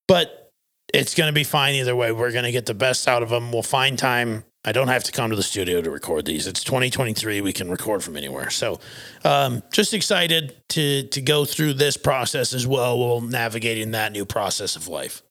but 0.07 0.51
it's 0.95 1.15
going 1.15 1.29
to 1.29 1.35
be 1.35 1.45
fine 1.45 1.75
either 1.75 1.97
way. 1.97 2.13
We're 2.13 2.33
going 2.33 2.45
to 2.45 2.53
get 2.53 2.67
the 2.67 2.75
best 2.75 3.09
out 3.09 3.23
of 3.23 3.31
them. 3.31 3.53
We'll 3.53 3.63
find 3.63 3.99
time. 3.99 4.45
I 4.67 4.73
don't 4.73 4.89
have 4.89 5.05
to 5.05 5.13
come 5.13 5.31
to 5.31 5.37
the 5.37 5.45
studio 5.45 5.81
to 5.81 5.91
record 5.91 6.27
these. 6.27 6.49
It's 6.49 6.65
2023. 6.65 7.41
We 7.41 7.53
can 7.53 7.71
record 7.71 8.03
from 8.03 8.17
anywhere. 8.17 8.51
So, 8.51 8.81
um, 9.25 9.63
just 9.73 9.95
excited 9.95 10.57
to 10.71 11.05
to 11.05 11.21
go 11.23 11.45
through 11.45 11.75
this 11.75 11.97
process 11.97 12.53
as 12.53 12.67
well 12.67 12.99
while 12.99 13.21
navigating 13.21 13.93
that 13.93 14.11
new 14.11 14.25
process 14.25 14.75
of 14.75 14.89
life. 14.89 15.23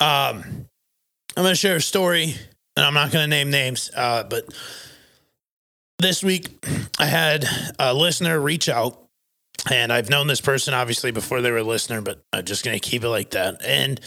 Um, 0.00 0.68
I'm 1.36 1.44
going 1.44 1.50
to 1.50 1.54
share 1.54 1.76
a 1.76 1.82
story, 1.82 2.34
and 2.76 2.86
I'm 2.86 2.94
not 2.94 3.12
going 3.12 3.24
to 3.24 3.28
name 3.28 3.50
names, 3.50 3.90
uh, 3.94 4.24
but 4.24 4.48
this 5.98 6.24
week 6.24 6.64
I 6.98 7.06
had 7.06 7.44
a 7.78 7.92
listener 7.92 8.40
reach 8.40 8.68
out 8.68 9.02
and 9.70 9.92
I've 9.92 10.08
known 10.08 10.28
this 10.28 10.40
person 10.40 10.72
obviously 10.72 11.10
before 11.10 11.40
they 11.42 11.50
were 11.50 11.58
a 11.58 11.64
listener, 11.64 12.00
but 12.00 12.22
I'm 12.32 12.44
just 12.44 12.64
going 12.64 12.78
to 12.78 12.80
keep 12.80 13.02
it 13.02 13.08
like 13.08 13.30
that. 13.30 13.60
And 13.64 14.00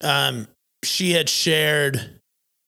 um, 0.00 0.46
she 0.86 1.12
had 1.12 1.28
shared 1.28 2.20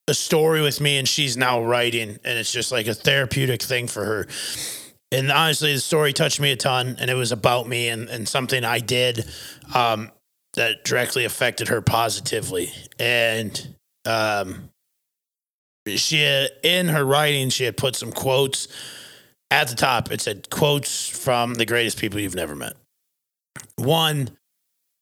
a 0.08 0.14
story 0.14 0.62
with 0.62 0.80
me, 0.80 0.98
and 0.98 1.06
she's 1.06 1.36
now 1.36 1.62
writing, 1.62 2.18
and 2.24 2.38
it's 2.38 2.52
just 2.52 2.72
like 2.72 2.86
a 2.86 2.94
therapeutic 2.94 3.62
thing 3.62 3.86
for 3.86 4.04
her. 4.04 4.26
And 5.10 5.30
honestly, 5.30 5.72
the 5.74 5.80
story 5.80 6.12
touched 6.12 6.40
me 6.40 6.52
a 6.52 6.56
ton, 6.56 6.96
and 6.98 7.10
it 7.10 7.14
was 7.14 7.32
about 7.32 7.68
me 7.68 7.88
and, 7.88 8.08
and 8.08 8.28
something 8.28 8.64
I 8.64 8.78
did 8.78 9.24
um, 9.74 10.10
that 10.54 10.84
directly 10.84 11.24
affected 11.24 11.68
her 11.68 11.80
positively. 11.80 12.70
And 12.98 13.74
um, 14.04 14.70
she, 15.86 16.22
had, 16.22 16.50
in 16.62 16.88
her 16.88 17.04
writing, 17.04 17.48
she 17.50 17.64
had 17.64 17.76
put 17.76 17.96
some 17.96 18.12
quotes 18.12 18.68
at 19.50 19.68
the 19.68 19.76
top, 19.76 20.10
it 20.12 20.20
said 20.20 20.50
quotes 20.50 21.08
from 21.08 21.54
the 21.54 21.64
greatest 21.64 21.98
people 21.98 22.20
you've 22.20 22.34
never 22.34 22.54
met. 22.54 22.74
One, 23.76 24.36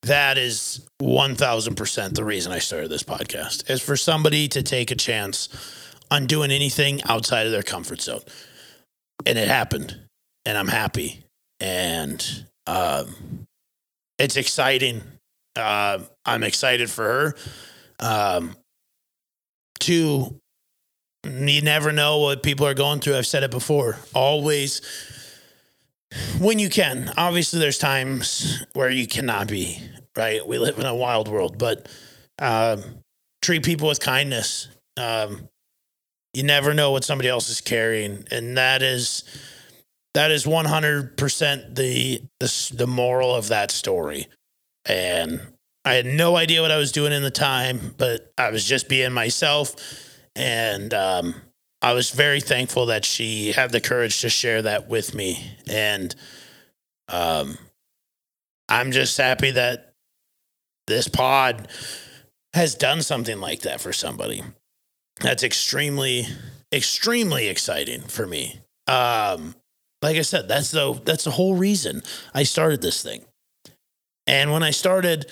that 0.02 0.38
is 0.38 0.86
1000% 1.02 2.14
the 2.14 2.24
reason 2.24 2.52
I 2.52 2.58
started 2.58 2.90
this 2.90 3.02
podcast 3.02 3.68
is 3.70 3.82
for 3.82 3.96
somebody 3.96 4.48
to 4.48 4.62
take 4.62 4.90
a 4.90 4.94
chance 4.94 5.48
on 6.10 6.26
doing 6.26 6.50
anything 6.50 7.02
outside 7.04 7.46
of 7.46 7.52
their 7.52 7.62
comfort 7.62 8.00
zone. 8.00 8.20
And 9.24 9.38
it 9.38 9.48
happened. 9.48 9.98
And 10.44 10.56
I'm 10.56 10.68
happy. 10.68 11.24
And 11.58 12.46
um, 12.66 13.46
it's 14.18 14.36
exciting. 14.36 15.02
Uh, 15.56 16.00
I'm 16.24 16.44
excited 16.44 16.90
for 16.90 17.04
her. 17.04 17.34
Um, 17.98 18.56
two, 19.80 20.38
you 21.24 21.62
never 21.62 21.92
know 21.92 22.18
what 22.18 22.42
people 22.42 22.66
are 22.66 22.74
going 22.74 23.00
through. 23.00 23.16
I've 23.16 23.26
said 23.26 23.42
it 23.42 23.50
before. 23.50 23.98
Always, 24.14 24.82
when 26.38 26.58
you 26.58 26.68
can. 26.68 27.12
Obviously, 27.16 27.58
there's 27.58 27.78
times 27.78 28.64
where 28.74 28.90
you 28.90 29.06
cannot 29.06 29.48
be, 29.48 29.80
right? 30.16 30.46
We 30.46 30.58
live 30.58 30.78
in 30.78 30.86
a 30.86 30.94
wild 30.94 31.28
world, 31.28 31.58
but 31.58 31.88
um, 32.38 32.82
treat 33.42 33.64
people 33.64 33.88
with 33.88 34.00
kindness. 34.00 34.68
Um, 34.96 35.48
you 36.32 36.42
never 36.42 36.74
know 36.74 36.90
what 36.90 37.04
somebody 37.04 37.28
else 37.28 37.48
is 37.48 37.60
carrying. 37.60 38.24
And 38.30 38.56
that 38.56 38.82
is. 38.82 39.24
That 40.14 40.30
is 40.30 40.46
100% 40.46 41.74
the, 41.74 42.22
the 42.40 42.72
the 42.74 42.86
moral 42.86 43.34
of 43.34 43.48
that 43.48 43.70
story. 43.70 44.28
And 44.86 45.42
I 45.84 45.92
had 45.92 46.06
no 46.06 46.36
idea 46.36 46.62
what 46.62 46.70
I 46.70 46.78
was 46.78 46.90
doing 46.90 47.12
in 47.12 47.22
the 47.22 47.30
time, 47.30 47.94
but 47.98 48.32
I 48.38 48.50
was 48.50 48.64
just 48.64 48.88
being 48.88 49.12
myself 49.12 49.76
and 50.34 50.92
um, 50.92 51.34
I 51.86 51.92
was 51.92 52.10
very 52.10 52.40
thankful 52.40 52.86
that 52.86 53.04
she 53.04 53.52
had 53.52 53.70
the 53.70 53.80
courage 53.80 54.20
to 54.22 54.28
share 54.28 54.60
that 54.62 54.88
with 54.88 55.14
me. 55.14 55.52
And 55.68 56.12
um, 57.08 57.58
I'm 58.68 58.90
just 58.90 59.16
happy 59.16 59.52
that 59.52 59.92
this 60.88 61.06
pod 61.06 61.68
has 62.54 62.74
done 62.74 63.02
something 63.02 63.38
like 63.38 63.60
that 63.60 63.80
for 63.80 63.92
somebody. 63.92 64.42
That's 65.20 65.44
extremely, 65.44 66.26
extremely 66.72 67.46
exciting 67.46 68.00
for 68.00 68.26
me. 68.26 68.58
Um, 68.88 69.54
like 70.02 70.16
I 70.16 70.22
said, 70.22 70.48
that's 70.48 70.72
the 70.72 71.00
that's 71.04 71.22
the 71.22 71.30
whole 71.30 71.54
reason 71.54 72.02
I 72.34 72.42
started 72.42 72.82
this 72.82 73.00
thing. 73.00 73.24
And 74.26 74.50
when 74.50 74.64
I 74.64 74.72
started, 74.72 75.30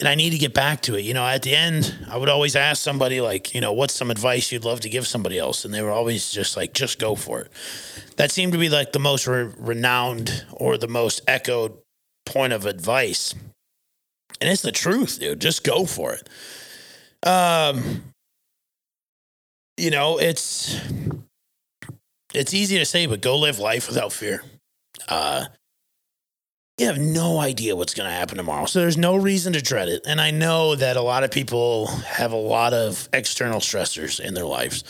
and 0.00 0.08
I 0.08 0.14
need 0.14 0.30
to 0.30 0.38
get 0.38 0.54
back 0.54 0.80
to 0.82 0.96
it. 0.96 1.02
You 1.02 1.14
know, 1.14 1.24
at 1.26 1.42
the 1.42 1.54
end, 1.54 1.94
I 2.10 2.16
would 2.16 2.30
always 2.30 2.56
ask 2.56 2.82
somebody, 2.82 3.20
like, 3.20 3.54
you 3.54 3.60
know, 3.60 3.72
what's 3.72 3.94
some 3.94 4.10
advice 4.10 4.50
you'd 4.50 4.64
love 4.64 4.80
to 4.80 4.88
give 4.88 5.06
somebody 5.06 5.38
else? 5.38 5.64
And 5.64 5.72
they 5.72 5.82
were 5.82 5.90
always 5.90 6.32
just 6.32 6.56
like, 6.56 6.72
just 6.72 6.98
go 6.98 7.14
for 7.14 7.42
it. 7.42 7.52
That 8.16 8.30
seemed 8.30 8.52
to 8.52 8.58
be 8.58 8.70
like 8.70 8.92
the 8.92 8.98
most 8.98 9.26
re- 9.26 9.52
renowned 9.58 10.46
or 10.52 10.78
the 10.78 10.88
most 10.88 11.20
echoed 11.28 11.76
point 12.24 12.54
of 12.54 12.64
advice. 12.64 13.34
And 14.40 14.50
it's 14.50 14.62
the 14.62 14.72
truth, 14.72 15.20
dude. 15.20 15.40
Just 15.40 15.64
go 15.64 15.84
for 15.84 16.14
it. 16.14 16.28
Um, 17.28 18.02
you 19.76 19.90
know, 19.90 20.18
it's 20.18 20.80
it's 22.32 22.54
easy 22.54 22.78
to 22.78 22.86
say, 22.86 23.06
but 23.06 23.20
go 23.20 23.38
live 23.38 23.58
life 23.58 23.88
without 23.88 24.12
fear. 24.12 24.42
Uh, 25.08 25.46
you 26.80 26.86
have 26.86 26.98
no 26.98 27.38
idea 27.38 27.76
what's 27.76 27.92
going 27.92 28.08
to 28.08 28.14
happen 28.14 28.38
tomorrow. 28.38 28.64
So 28.64 28.80
there's 28.80 28.96
no 28.96 29.14
reason 29.14 29.52
to 29.52 29.60
dread 29.60 29.90
it. 29.90 30.02
And 30.06 30.18
I 30.18 30.30
know 30.30 30.74
that 30.74 30.96
a 30.96 31.02
lot 31.02 31.24
of 31.24 31.30
people 31.30 31.88
have 31.88 32.32
a 32.32 32.36
lot 32.36 32.72
of 32.72 33.06
external 33.12 33.60
stressors 33.60 34.18
in 34.18 34.32
their 34.32 34.46
lives. 34.46 34.82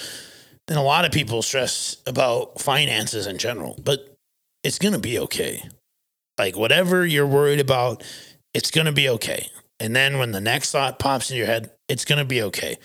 And 0.68 0.78
a 0.78 0.82
lot 0.82 1.04
of 1.04 1.10
people 1.10 1.42
stress 1.42 1.96
about 2.06 2.60
finances 2.60 3.26
in 3.26 3.38
general, 3.38 3.76
but 3.82 4.14
it's 4.62 4.78
going 4.78 4.92
to 4.92 5.00
be 5.00 5.18
okay. 5.18 5.68
Like 6.38 6.56
whatever 6.56 7.04
you're 7.04 7.26
worried 7.26 7.58
about, 7.58 8.04
it's 8.54 8.70
going 8.70 8.86
to 8.86 8.92
be 8.92 9.08
okay. 9.08 9.48
And 9.80 9.96
then 9.96 10.18
when 10.18 10.30
the 10.30 10.40
next 10.40 10.70
thought 10.70 11.00
pops 11.00 11.32
in 11.32 11.38
your 11.38 11.46
head, 11.46 11.72
it's 11.88 12.04
going 12.04 12.20
to 12.20 12.24
be 12.24 12.40
okay. 12.42 12.76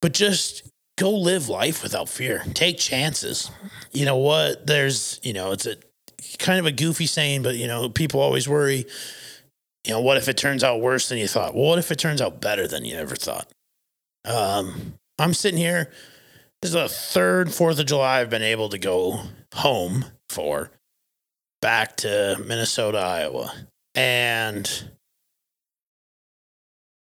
But 0.00 0.12
just 0.12 0.70
go 0.96 1.10
live 1.10 1.48
life 1.48 1.82
without 1.82 2.08
fear. 2.08 2.44
Take 2.54 2.78
chances. 2.78 3.50
You 3.90 4.04
know 4.04 4.16
what? 4.16 4.68
There's, 4.68 5.18
you 5.24 5.32
know, 5.32 5.50
it's 5.50 5.66
a 5.66 5.74
kind 6.38 6.58
of 6.58 6.66
a 6.66 6.72
goofy 6.72 7.06
saying, 7.06 7.42
but 7.42 7.56
you 7.56 7.66
know, 7.66 7.88
people 7.88 8.20
always 8.20 8.48
worry, 8.48 8.86
you 9.84 9.92
know, 9.92 10.00
what 10.00 10.16
if 10.16 10.28
it 10.28 10.36
turns 10.36 10.62
out 10.62 10.80
worse 10.80 11.08
than 11.08 11.18
you 11.18 11.28
thought? 11.28 11.54
Well, 11.54 11.64
what 11.64 11.78
if 11.78 11.90
it 11.90 11.98
turns 11.98 12.20
out 12.20 12.40
better 12.40 12.66
than 12.66 12.84
you 12.84 12.96
ever 12.96 13.16
thought? 13.16 13.50
Um, 14.24 14.94
I'm 15.18 15.34
sitting 15.34 15.58
here. 15.58 15.90
This 16.62 16.70
is 16.70 16.74
the 16.74 16.88
third 16.88 17.52
Fourth 17.52 17.78
of 17.78 17.86
July 17.86 18.20
I've 18.20 18.28
been 18.30 18.42
able 18.42 18.68
to 18.68 18.78
go 18.78 19.20
home 19.54 20.04
for, 20.28 20.70
back 21.62 21.96
to 21.98 22.42
Minnesota, 22.46 22.98
Iowa, 22.98 23.52
and 23.94 24.90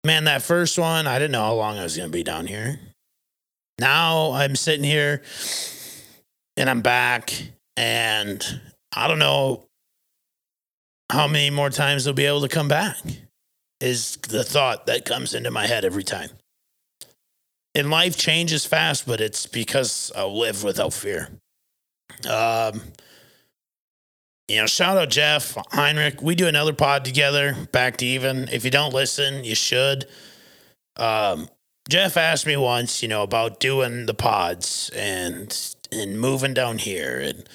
man, 0.04 0.24
that 0.24 0.42
first 0.42 0.78
one, 0.78 1.06
I 1.06 1.18
didn't 1.18 1.32
know 1.32 1.44
how 1.44 1.54
long 1.54 1.78
I 1.78 1.82
was 1.82 1.96
going 1.96 2.08
to 2.08 2.12
be 2.12 2.22
down 2.22 2.46
here. 2.46 2.78
Now 3.78 4.32
I'm 4.32 4.56
sitting 4.56 4.84
here, 4.84 5.22
and 6.56 6.70
I'm 6.70 6.80
back, 6.80 7.32
and 7.76 8.60
I 8.96 9.08
don't 9.08 9.18
know 9.18 9.66
how 11.10 11.26
many 11.28 11.50
more 11.50 11.70
times 11.70 12.04
they'll 12.04 12.14
be 12.14 12.26
able 12.26 12.42
to 12.42 12.48
come 12.48 12.68
back, 12.68 12.96
is 13.80 14.16
the 14.16 14.44
thought 14.44 14.86
that 14.86 15.04
comes 15.04 15.34
into 15.34 15.50
my 15.50 15.66
head 15.66 15.84
every 15.84 16.04
time. 16.04 16.30
And 17.74 17.90
life 17.90 18.16
changes 18.16 18.64
fast, 18.64 19.06
but 19.06 19.20
it's 19.20 19.46
because 19.46 20.12
I 20.16 20.24
live 20.24 20.62
without 20.62 20.92
fear. 20.92 21.28
Um, 22.28 22.80
you 24.46 24.56
know, 24.56 24.66
shout 24.66 24.96
out 24.96 25.10
Jeff 25.10 25.56
Heinrich. 25.72 26.22
We 26.22 26.34
do 26.34 26.46
another 26.46 26.72
pod 26.72 27.04
together, 27.04 27.56
back 27.72 27.96
to 27.98 28.06
even. 28.06 28.48
If 28.52 28.64
you 28.64 28.70
don't 28.70 28.94
listen, 28.94 29.42
you 29.42 29.54
should. 29.54 30.06
Um, 30.96 31.48
Jeff 31.88 32.16
asked 32.16 32.46
me 32.46 32.56
once, 32.56 33.02
you 33.02 33.08
know, 33.08 33.22
about 33.22 33.58
doing 33.58 34.06
the 34.06 34.14
pods 34.14 34.90
and 34.94 35.74
and 35.90 36.18
moving 36.20 36.54
down 36.54 36.78
here 36.78 37.20
and 37.20 37.48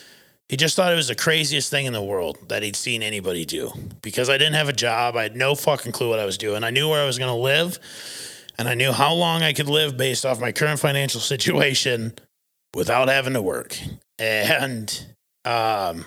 he 0.50 0.58
just 0.58 0.76
thought 0.76 0.92
it 0.92 0.96
was 0.96 1.08
the 1.08 1.16
craziest 1.16 1.70
thing 1.70 1.86
in 1.86 1.94
the 1.94 2.02
world 2.02 2.38
that 2.50 2.64
he'd 2.64 2.76
seen 2.76 3.04
anybody 3.04 3.46
do 3.46 3.72
because 4.02 4.30
I 4.30 4.38
didn't 4.40 4.56
have 4.56 4.68
a 4.68 4.74
job. 4.74 5.16
I 5.16 5.24
had 5.24 5.36
no 5.36 5.54
fucking 5.54 5.92
clue 5.92 6.10
what 6.10 6.18
I 6.18 6.26
was 6.26 6.40
doing. 6.40 6.64
I 6.64 6.72
knew 6.72 6.90
where 6.90 7.02
I 7.02 7.06
was 7.06 7.20
going 7.20 7.30
to 7.30 7.40
live 7.40 7.78
and 8.58 8.68
I 8.68 8.74
knew 8.74 8.92
how 8.92 9.14
long 9.14 9.44
I 9.44 9.54
could 9.54 9.70
live 9.70 9.96
based 9.96 10.26
off 10.26 10.42
my 10.42 10.52
current 10.52 10.80
financial 10.80 11.22
situation 11.22 12.14
without 12.74 13.10
having 13.10 13.34
to 13.34 13.44
work. 13.44 13.78
And, 14.18 15.06
um, 15.46 16.04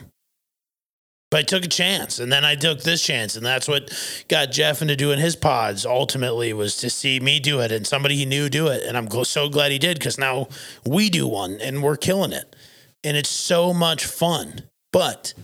but 1.30 1.38
I 1.38 1.42
took 1.44 1.64
a 1.64 1.68
chance 1.68 2.18
and 2.18 2.30
then 2.32 2.44
I 2.44 2.56
took 2.56 2.82
this 2.82 3.00
chance. 3.00 3.36
And 3.36 3.46
that's 3.46 3.68
what 3.68 3.92
got 4.26 4.50
Jeff 4.50 4.82
into 4.82 4.96
doing 4.96 5.20
his 5.20 5.36
pods 5.36 5.86
ultimately 5.86 6.52
was 6.52 6.76
to 6.78 6.90
see 6.90 7.20
me 7.20 7.38
do 7.38 7.60
it 7.60 7.70
and 7.70 7.86
somebody 7.86 8.16
he 8.16 8.26
knew 8.26 8.48
do 8.48 8.66
it. 8.66 8.82
And 8.82 8.96
I'm 8.96 9.08
so 9.24 9.48
glad 9.48 9.70
he 9.70 9.78
did 9.78 10.00
because 10.00 10.18
now 10.18 10.48
we 10.84 11.10
do 11.10 11.28
one 11.28 11.60
and 11.60 11.80
we're 11.80 11.96
killing 11.96 12.32
it 12.32 12.56
and 13.04 13.16
it's 13.16 13.28
so 13.30 13.72
much 13.72 14.04
fun. 14.06 14.62
But 14.92 15.34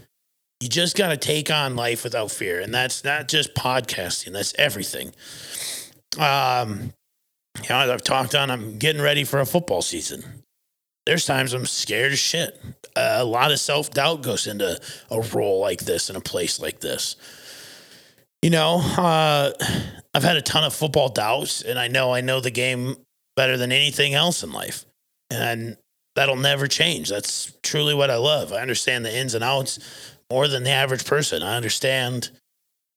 You 0.60 0.68
just 0.68 0.96
got 0.96 1.08
to 1.10 1.16
take 1.16 1.50
on 1.50 1.76
life 1.76 2.02
without 2.04 2.30
fear. 2.32 2.60
And 2.60 2.74
that's 2.74 3.04
not 3.04 3.28
just 3.28 3.54
podcasting, 3.54 4.32
that's 4.32 4.54
everything. 4.58 5.12
Um, 6.18 6.92
you 7.62 7.68
know, 7.70 7.92
I've 7.92 8.02
talked 8.02 8.34
on, 8.34 8.50
I'm 8.50 8.78
getting 8.78 9.02
ready 9.02 9.24
for 9.24 9.40
a 9.40 9.46
football 9.46 9.82
season. 9.82 10.24
There's 11.06 11.24
times 11.26 11.52
I'm 11.54 11.66
scared 11.66 12.12
as 12.12 12.18
shit. 12.18 12.60
A 12.96 13.24
lot 13.24 13.52
of 13.52 13.60
self 13.60 13.90
doubt 13.90 14.22
goes 14.22 14.46
into 14.46 14.80
a 15.10 15.20
role 15.20 15.60
like 15.60 15.80
this 15.80 16.10
in 16.10 16.16
a 16.16 16.20
place 16.20 16.60
like 16.60 16.80
this. 16.80 17.16
You 18.42 18.50
know, 18.50 18.80
uh, 18.96 19.52
I've 20.14 20.22
had 20.22 20.36
a 20.36 20.42
ton 20.42 20.64
of 20.64 20.74
football 20.74 21.08
doubts, 21.08 21.62
and 21.62 21.78
I 21.78 21.88
know 21.88 22.12
I 22.12 22.20
know 22.20 22.40
the 22.40 22.50
game 22.50 22.96
better 23.36 23.56
than 23.56 23.72
anything 23.72 24.14
else 24.14 24.42
in 24.42 24.52
life. 24.52 24.84
And 25.30 25.76
that'll 26.18 26.34
never 26.34 26.66
change. 26.66 27.10
That's 27.10 27.52
truly 27.62 27.94
what 27.94 28.10
I 28.10 28.16
love. 28.16 28.52
I 28.52 28.60
understand 28.60 29.04
the 29.04 29.16
ins 29.16 29.34
and 29.34 29.44
outs 29.44 29.78
more 30.28 30.48
than 30.48 30.64
the 30.64 30.70
average 30.70 31.04
person. 31.06 31.44
I 31.44 31.56
understand 31.56 32.30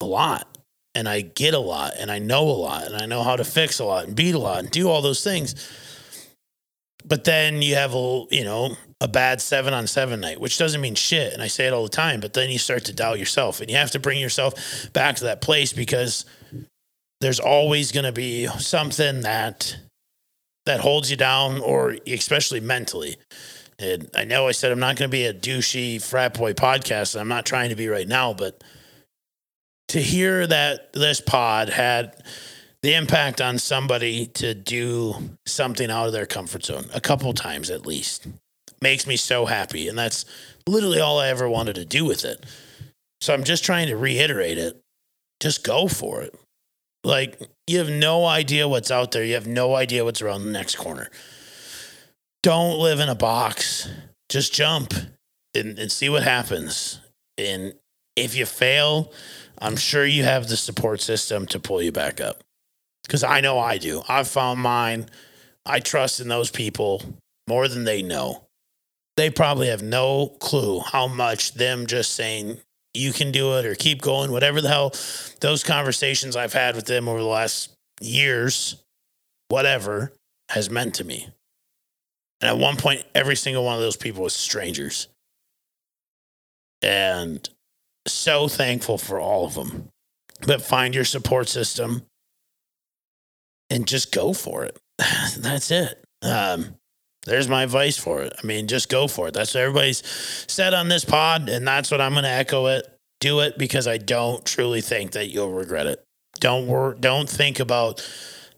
a 0.02 0.06
lot 0.06 0.58
and 0.96 1.08
I 1.08 1.22
get 1.22 1.54
a 1.54 1.60
lot 1.60 1.94
and 2.00 2.10
I 2.10 2.18
know 2.18 2.42
a 2.42 2.50
lot 2.50 2.88
and 2.88 2.96
I 2.96 3.06
know 3.06 3.22
how 3.22 3.36
to 3.36 3.44
fix 3.44 3.78
a 3.78 3.86
lot 3.86 4.08
and 4.08 4.16
beat 4.16 4.34
a 4.34 4.40
lot 4.40 4.58
and 4.58 4.72
do 4.72 4.90
all 4.90 5.04
those 5.04 5.24
things. 5.24 5.70
But 7.06 7.24
then 7.24 7.62
you 7.62 7.76
have 7.76 7.94
a, 7.94 8.26
you 8.32 8.44
know, 8.44 8.76
a 9.00 9.08
bad 9.08 9.40
seven 9.40 9.72
on 9.72 9.86
seven 9.86 10.20
night, 10.20 10.42
which 10.42 10.58
doesn't 10.58 10.82
mean 10.82 10.96
shit. 10.96 11.32
And 11.32 11.44
I 11.44 11.48
say 11.48 11.68
it 11.68 11.74
all 11.74 11.84
the 11.84 11.90
time, 11.90 12.22
but 12.22 12.34
then 12.34 12.50
you 12.50 12.58
start 12.58 12.86
to 12.86 12.94
doubt 12.94 13.20
yourself 13.20 13.62
and 13.62 13.70
you 13.70 13.78
have 13.78 13.92
to 13.92 14.00
bring 14.00 14.20
yourself 14.20 14.92
back 14.94 15.18
to 15.18 15.26
that 15.26 15.42
place 15.42 15.74
because 15.74 16.26
there's 17.20 17.40
always 17.40 17.92
going 17.92 18.06
to 18.06 18.12
be 18.12 18.48
something 18.48 19.22
that 19.22 19.78
that 20.66 20.80
holds 20.80 21.10
you 21.10 21.18
down 21.18 21.60
or 21.60 21.98
especially 22.08 22.60
mentally. 22.60 23.18
And 23.80 24.10
I 24.16 24.26
know 24.26 24.48
I 24.48 24.52
said 24.52 24.72
I'm 24.72 24.80
not 24.80 24.96
going 24.96 25.10
to 25.10 25.12
be 25.12 25.26
a 25.26 25.34
douchey 25.34 26.02
frat 26.02 26.36
boy 26.36 26.54
podcast. 26.54 27.16
And 27.16 27.22
I'm 27.22 27.28
not 27.28 27.46
trying 27.46 27.70
to 27.70 27.76
be 27.76 27.88
right 27.88 28.08
now, 28.08 28.34
but 28.34 28.64
to 29.90 30.00
hear 30.00 30.46
that 30.48 30.94
this 30.94 31.20
pod 31.20 31.70
had 31.70 32.24
the 32.84 32.94
impact 32.94 33.42
on 33.42 33.58
somebody 33.58 34.28
to 34.28 34.54
do 34.54 35.38
something 35.46 35.92
out 35.92 36.08
of 36.08 36.14
their 36.14 36.26
comfort 36.26 36.66
zone 36.66 36.86
a 36.94 37.02
couple 37.02 37.34
times 37.34 37.70
at 37.70 37.86
least 37.86 38.28
makes 38.82 39.06
me 39.06 39.16
so 39.16 39.46
happy. 39.46 39.88
And 39.88 39.98
that's 39.98 40.26
literally 40.68 41.00
all 41.00 41.20
I 41.20 41.28
ever 41.28 41.48
wanted 41.48 41.76
to 41.76 41.86
do 41.86 42.06
with 42.06 42.26
it. 42.26 42.46
So 43.20 43.34
I'm 43.34 43.44
just 43.44 43.64
trying 43.64 43.88
to 43.88 43.98
reiterate 43.98 44.58
it. 44.58 44.82
Just 45.40 45.64
go 45.64 45.88
for 45.88 46.22
it. 46.22 46.34
Like, 47.04 47.40
you 47.68 47.80
have 47.80 47.90
no 47.90 48.26
idea 48.26 48.68
what's 48.68 48.92
out 48.92 49.12
there. 49.12 49.24
You 49.24 49.34
have 49.34 49.48
no 49.48 49.76
idea 49.76 50.04
what's 50.04 50.22
around 50.22 50.46
the 50.46 50.52
next 50.52 50.76
corner. 50.76 51.10
Don't 52.44 52.80
live 52.80 53.00
in 53.00 53.10
a 53.10 53.16
box. 53.16 53.90
Just 54.30 54.54
jump 54.54 54.94
and, 55.56 55.78
and 55.80 55.92
see 55.92 56.10
what 56.10 56.24
happens. 56.24 57.00
And 57.38 57.74
if 58.16 58.36
you 58.36 58.46
fail, 58.46 59.12
I'm 59.60 59.76
sure 59.76 60.06
you 60.06 60.24
have 60.24 60.48
the 60.48 60.58
support 60.58 61.02
system 61.02 61.46
to 61.48 61.60
pull 61.60 61.82
you 61.82 61.92
back 61.92 62.22
up. 62.22 62.44
Because 63.04 63.24
I 63.24 63.42
know 63.42 63.60
I 63.60 63.78
do. 63.78 64.04
I've 64.08 64.28
found 64.28 64.60
mine. 64.60 65.08
I 65.66 65.80
trust 65.80 66.20
in 66.20 66.28
those 66.28 66.52
people 66.52 67.02
more 67.48 67.68
than 67.68 67.84
they 67.84 68.02
know. 68.02 68.48
They 69.18 69.30
probably 69.30 69.68
have 69.68 69.84
no 69.84 70.28
clue 70.40 70.80
how 70.80 71.08
much 71.08 71.54
them 71.54 71.86
just 71.86 72.14
saying 72.14 72.60
you 72.94 73.14
can 73.14 73.32
do 73.32 73.58
it 73.58 73.66
or 73.66 73.76
keep 73.76 74.02
going, 74.02 74.32
whatever 74.32 74.62
the 74.62 74.68
hell 74.68 74.94
those 75.40 75.64
conversations 75.64 76.36
I've 76.36 76.54
had 76.54 76.76
with 76.76 76.86
them 76.86 77.08
over 77.08 77.20
the 77.20 77.26
last 77.26 77.74
years, 78.00 78.84
whatever, 79.48 80.14
has 80.50 80.70
meant 80.70 80.96
to 80.96 81.04
me. 81.04 81.28
And 82.42 82.50
at 82.50 82.58
one 82.58 82.76
point, 82.76 83.04
every 83.14 83.36
single 83.36 83.64
one 83.64 83.76
of 83.76 83.82
those 83.82 83.96
people 83.96 84.24
was 84.24 84.34
strangers. 84.34 85.08
And 86.82 87.48
so 88.08 88.48
thankful 88.48 88.98
for 88.98 89.20
all 89.20 89.46
of 89.46 89.54
them. 89.54 89.90
But 90.46 90.62
find 90.62 90.96
your 90.96 91.06
support 91.06 91.48
system 91.48 92.04
and 93.70 93.88
just 93.88 94.12
go 94.12 94.34
for 94.34 94.66
it. 94.66 94.78
That's 95.38 95.70
it. 95.70 96.04
Um, 96.24 96.76
there's 97.26 97.48
my 97.48 97.64
advice 97.64 97.98
for 97.98 98.22
it. 98.22 98.34
I 98.42 98.46
mean, 98.46 98.68
just 98.68 98.90
go 98.90 99.08
for 99.08 99.28
it. 99.28 99.34
That's 99.34 99.54
what 99.54 99.62
everybody's 99.62 100.04
said 100.48 100.74
on 100.74 100.88
this 100.88 101.06
pod, 101.06 101.50
and 101.50 101.68
that's 101.68 101.92
what 101.92 102.02
I'm 102.02 102.14
going 102.14 102.24
to 102.24 102.30
echo 102.30 102.66
it. 102.66 102.91
Do 103.22 103.40
it 103.40 103.58
because 103.58 103.88
I 103.88 103.98
don't 103.98 104.44
truly 104.46 104.82
think 104.82 105.12
that 105.12 105.30
you'll 105.30 105.54
regret 105.54 105.88
it. 105.88 106.04
Don't 106.42 106.68
wor- 106.68 106.96
don't 107.00 107.30
think 107.30 107.60
about 107.60 108.06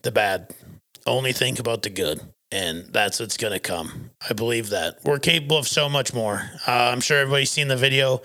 the 0.01 0.11
bad. 0.11 0.51
Only 1.05 1.33
think 1.33 1.59
about 1.59 1.83
the 1.83 1.91
good, 1.91 2.21
and 2.51 2.85
that's 2.91 3.19
what's 3.19 3.37
going 3.37 3.53
to 3.53 3.59
come. 3.59 4.09
I 4.27 4.33
believe 4.33 4.69
that 4.69 4.97
we're 5.03 5.19
capable 5.19 5.57
of 5.57 5.67
so 5.67 5.87
much 5.87 6.13
more. 6.13 6.49
Uh, 6.67 6.71
I'm 6.91 7.01
sure 7.01 7.19
everybody's 7.19 7.51
seen 7.51 7.67
the 7.67 7.75
video 7.75 8.21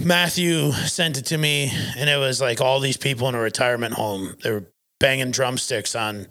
Matthew 0.00 0.70
sent 0.72 1.18
it 1.18 1.26
to 1.26 1.38
me, 1.38 1.72
and 1.96 2.08
it 2.08 2.18
was 2.18 2.40
like 2.40 2.60
all 2.60 2.78
these 2.78 2.96
people 2.96 3.28
in 3.28 3.34
a 3.34 3.40
retirement 3.40 3.94
home. 3.94 4.36
They 4.42 4.52
were 4.52 4.70
banging 5.00 5.32
drumsticks 5.32 5.96
on 5.96 6.28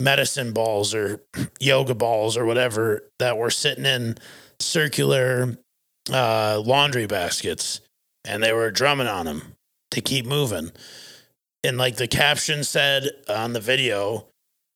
medicine 0.00 0.52
balls 0.52 0.94
or 0.94 1.20
yoga 1.60 1.94
balls 1.94 2.36
or 2.36 2.44
whatever 2.44 3.10
that 3.18 3.38
were 3.38 3.50
sitting 3.50 3.86
in 3.86 4.16
circular 4.60 5.58
uh, 6.12 6.62
laundry 6.64 7.06
baskets, 7.06 7.80
and 8.24 8.42
they 8.42 8.52
were 8.52 8.70
drumming 8.70 9.06
on 9.06 9.26
him 9.26 9.54
to 9.90 10.00
keep 10.00 10.26
moving. 10.26 10.72
And 11.64 11.78
like 11.78 11.96
the 11.96 12.08
caption 12.08 12.64
said 12.64 13.10
on 13.28 13.52
the 13.52 13.60
video, 13.60 14.26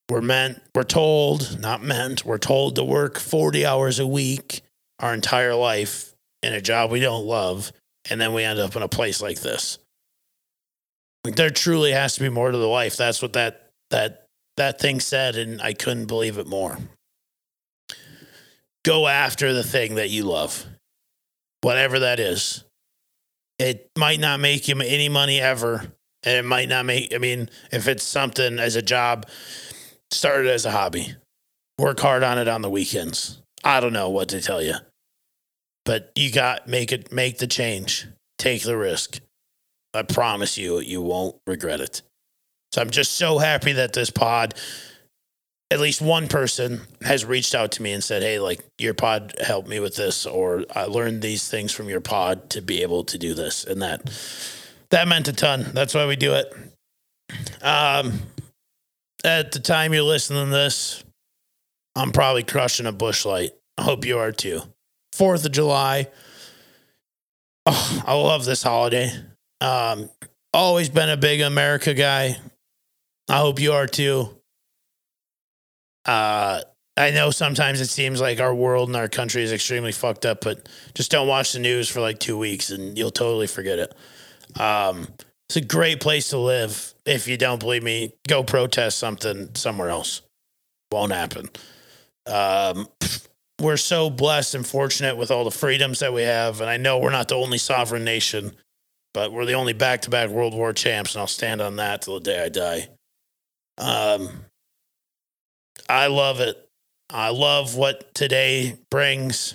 we're 0.09 0.21
meant, 0.21 0.63
we're 0.75 0.85
told, 0.85 1.61
not 1.61 1.83
meant, 1.83 2.25
we're 2.25 2.39
told 2.39 2.77
to 2.77 2.85
work 2.85 3.19
40 3.19 3.67
hours 3.67 3.99
a 3.99 4.07
week 4.07 4.63
our 5.01 5.13
entire 5.13 5.55
life 5.55 6.15
in 6.43 6.53
a 6.53 6.61
job 6.61 6.91
we 6.91 7.01
don't 7.01 7.27
love 7.27 7.73
and 8.09 8.21
then 8.21 8.33
we 8.33 8.45
end 8.45 8.59
up 8.59 8.77
in 8.77 8.83
a 8.83 8.89
place 8.89 9.21
like 9.21 9.41
this. 9.41 9.79
Like 11.25 11.35
there 11.35 11.51
truly 11.51 11.93
has 11.93 12.15
to 12.15 12.21
be 12.21 12.29
more 12.29 12.51
to 12.51 12.59
the 12.59 12.69
life. 12.69 12.97
That's 12.97 13.21
what 13.21 13.33
that 13.33 13.71
that 13.91 14.27
that 14.57 14.81
thing 14.81 15.01
said, 15.01 15.37
and 15.37 15.61
I 15.61 15.73
couldn't 15.73 16.07
believe 16.07 16.39
it 16.39 16.47
more. 16.47 16.79
Go 18.85 19.09
after 19.09 19.53
the 19.53 19.65
thing 19.65 19.97
that 19.97 20.11
you 20.11 20.25
love, 20.25 20.65
whatever 21.63 21.99
that 21.99 22.21
is. 22.21 22.65
It 23.59 23.91
might 23.97 24.21
not 24.21 24.41
make 24.41 24.69
you 24.69 24.79
any 24.81 25.09
money 25.09 25.41
ever, 25.41 25.93
and 26.23 26.37
it 26.37 26.45
might 26.45 26.69
not 26.69 26.85
make. 26.85 27.15
I 27.15 27.19
mean, 27.19 27.49
if 27.73 27.89
it's 27.89 28.05
something 28.05 28.59
as 28.59 28.77
a 28.77 28.83
job, 28.83 29.27
start 30.11 30.47
it 30.47 30.51
as 30.51 30.67
a 30.67 30.71
hobby. 30.71 31.15
Work 31.79 32.01
hard 32.01 32.23
on 32.23 32.39
it 32.39 32.49
on 32.49 32.63
the 32.63 32.71
weekends. 32.71 33.41
I 33.65 33.81
don't 33.81 33.93
know 33.93 34.11
what 34.11 34.29
to 34.31 34.41
tell 34.41 34.63
you 34.63 34.75
but 35.87 36.11
you 36.17 36.31
got 36.31 36.69
make 36.69 36.93
it 36.93 37.11
make 37.11 37.39
the 37.39 37.47
change 37.47 38.07
take 38.37 38.63
the 38.65 38.77
risk 38.77 39.21
i 39.95 40.03
promise 40.03 40.59
you 40.59 40.81
you 40.81 41.01
won't 41.01 41.37
regret 41.47 41.81
it 41.81 42.03
so 42.73 42.83
i'm 42.83 42.91
just 42.91 43.15
so 43.15 43.39
happy 43.39 43.73
that 43.73 43.95
this 43.95 44.11
pod 44.11 44.53
at 45.71 45.81
least 45.81 46.01
one 46.01 46.29
person 46.29 46.81
has 47.03 47.25
reached 47.25 47.55
out 47.55 47.73
to 47.73 47.83
me 47.83 47.93
and 47.93 48.05
said 48.05 48.23
hey 48.23 48.39
like 48.39 48.65
your 48.79 48.95
pod 48.95 49.35
helped 49.41 49.69
me 49.69 49.81
with 49.81 49.97
this 49.97 50.27
or 50.27 50.65
i 50.75 50.85
learned 50.85 51.23
these 51.23 51.49
things 51.49 51.73
from 51.73 51.89
your 51.89 52.01
pod 52.01 52.49
to 52.51 52.61
be 52.61 52.83
able 52.83 53.03
to 53.05 53.19
do 53.19 53.35
this 53.35 53.65
and 53.65 53.83
that 53.83 54.03
that 54.91 55.09
meant 55.09 55.29
a 55.29 55.33
ton 55.33 55.67
that's 55.73 55.95
why 55.95 56.07
we 56.07 56.17
do 56.17 56.35
it 56.35 56.55
um 57.63 58.21
at 59.25 59.51
the 59.53 59.59
time 59.59 59.93
you're 59.93 60.03
listening 60.03 60.45
to 60.45 60.51
this 60.51 61.03
i'm 61.97 62.13
probably 62.13 62.45
crushing 62.45 62.87
a 62.87 62.93
Busch 62.93 63.25
Light 63.25 63.51
i 63.77 63.83
hope 63.83 64.05
you 64.05 64.19
are 64.19 64.33
too 64.33 64.63
Fourth 65.17 65.47
of 65.47 65.53
July. 65.53 66.09
Oh, 67.65 68.03
I 68.07 68.13
love 68.13 68.45
this 68.45 68.63
holiday. 68.63 69.11
Um, 69.63 70.11
always 70.53 70.91
been 70.91 71.09
a 71.09 71.17
big 71.17 71.41
America 71.41 71.95
guy. 71.95 72.37
I 73.27 73.39
hope 73.39 73.59
you 73.59 73.73
are 73.73 73.87
too. 73.87 74.36
Uh, 76.07 76.61
I 76.97 77.11
know 77.11 77.31
sometimes 77.31 77.81
it 77.81 77.89
seems 77.89 78.21
like 78.21 78.41
our 78.41 78.55
world 78.55 78.89
and 78.89 78.97
our 78.97 79.09
country 79.09 79.43
is 79.43 79.53
extremely 79.53 79.93
fucked 79.93 80.25
up, 80.25 80.41
but 80.41 80.67
just 80.95 81.11
don't 81.11 81.29
watch 81.29 81.53
the 81.53 81.59
news 81.59 81.89
for 81.89 82.01
like 82.01 82.19
two 82.19 82.39
weeks 82.39 82.71
and 82.71 82.97
you'll 82.97 83.11
totally 83.11 83.47
forget 83.47 83.79
it. 83.79 83.95
Um, 84.59 85.09
it's 85.49 85.57
a 85.57 85.61
great 85.61 86.01
place 86.01 86.31
to 86.31 86.39
live. 86.39 86.95
If 87.05 87.29
you 87.29 87.37
don't 87.37 87.61
believe 87.61 87.83
me, 87.83 88.15
go 88.27 88.43
protest 88.43 88.99
something 88.99 89.55
somewhere 89.55 89.91
else. 89.91 90.23
Won't 90.91 91.13
happen. 91.13 91.51
Um, 92.27 92.89
we're 93.61 93.77
so 93.77 94.09
blessed 94.09 94.55
and 94.55 94.67
fortunate 94.67 95.17
with 95.17 95.31
all 95.31 95.45
the 95.45 95.51
freedoms 95.51 96.01
that 96.01 96.13
we 96.13 96.23
have. 96.23 96.61
And 96.61 96.71
I 96.71 96.79
know 96.79 96.99
we're 96.99 97.11
not 97.11 97.29
the 97.29 97.37
only 97.37 97.59
sovereign 97.59 98.05
nation, 98.05 98.53
but 99.13 99.33
we're 99.33 99.45
the 99.45 99.55
only 99.55 99.73
back 99.73 100.03
to 100.03 100.11
back 100.11 100.31
World 100.31 100.55
War 100.55 100.73
champs. 100.73 101.15
And 101.15 101.21
I'll 101.21 101.27
stand 101.27 101.61
on 101.61 101.77
that 101.77 102.03
till 102.03 102.15
the 102.15 102.21
day 102.21 102.43
I 102.43 102.49
die. 102.49 102.89
Um, 103.79 104.46
I 105.89 106.07
love 106.09 106.41
it. 106.41 106.69
I 107.11 107.31
love 107.31 107.77
what 107.77 108.15
today 108.15 108.79
brings. 108.91 109.55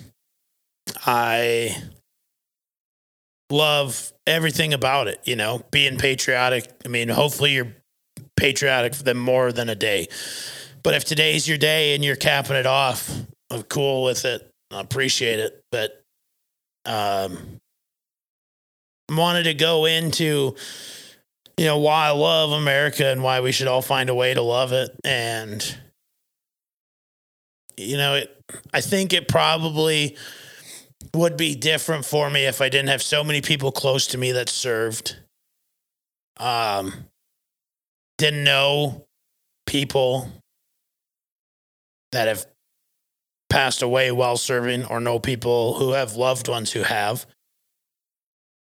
I 1.06 1.76
love 3.50 4.12
everything 4.26 4.72
about 4.72 5.08
it, 5.08 5.20
you 5.24 5.36
know, 5.36 5.64
being 5.70 5.98
patriotic. 5.98 6.70
I 6.84 6.88
mean, 6.88 7.08
hopefully 7.08 7.52
you're 7.52 7.74
patriotic 8.36 8.94
for 8.94 9.02
them 9.02 9.18
more 9.18 9.52
than 9.52 9.68
a 9.68 9.74
day. 9.74 10.08
But 10.82 10.94
if 10.94 11.04
today's 11.04 11.46
your 11.46 11.58
day 11.58 11.94
and 11.94 12.04
you're 12.04 12.16
capping 12.16 12.56
it 12.56 12.66
off 12.66 13.10
I'm 13.52 13.62
cool 13.64 14.04
with 14.04 14.24
it. 14.24 14.48
I 14.70 14.80
appreciate 14.80 15.38
it, 15.38 15.62
but 15.70 16.02
um, 16.86 17.58
wanted 19.10 19.42
to 19.44 19.54
go 19.54 19.84
into 19.84 20.56
you 21.58 21.66
know 21.66 21.78
why 21.78 22.06
I 22.06 22.10
love 22.12 22.52
America 22.52 23.06
and 23.06 23.22
why 23.22 23.40
we 23.40 23.52
should 23.52 23.68
all 23.68 23.82
find 23.82 24.08
a 24.08 24.14
way 24.14 24.32
to 24.32 24.40
love 24.40 24.72
it 24.72 24.90
and 25.04 25.78
you 27.76 27.96
know 27.96 28.14
it 28.14 28.36
I 28.72 28.80
think 28.80 29.12
it 29.12 29.28
probably 29.28 30.16
would 31.14 31.36
be 31.36 31.54
different 31.54 32.04
for 32.04 32.30
me 32.30 32.44
if 32.46 32.60
I 32.60 32.68
didn't 32.68 32.88
have 32.88 33.02
so 33.02 33.24
many 33.24 33.40
people 33.40 33.72
close 33.72 34.06
to 34.08 34.18
me 34.18 34.32
that 34.32 34.48
served. 34.48 35.16
Um 36.38 37.06
didn't 38.18 38.44
know 38.44 39.06
people 39.66 40.28
that 42.12 42.28
have 42.28 42.46
passed 43.50 43.82
away 43.82 44.10
while 44.12 44.36
serving 44.36 44.84
or 44.86 45.00
know 45.00 45.18
people 45.18 45.74
who 45.74 45.92
have 45.92 46.16
loved 46.16 46.48
ones 46.48 46.72
who 46.72 46.82
have. 46.82 47.26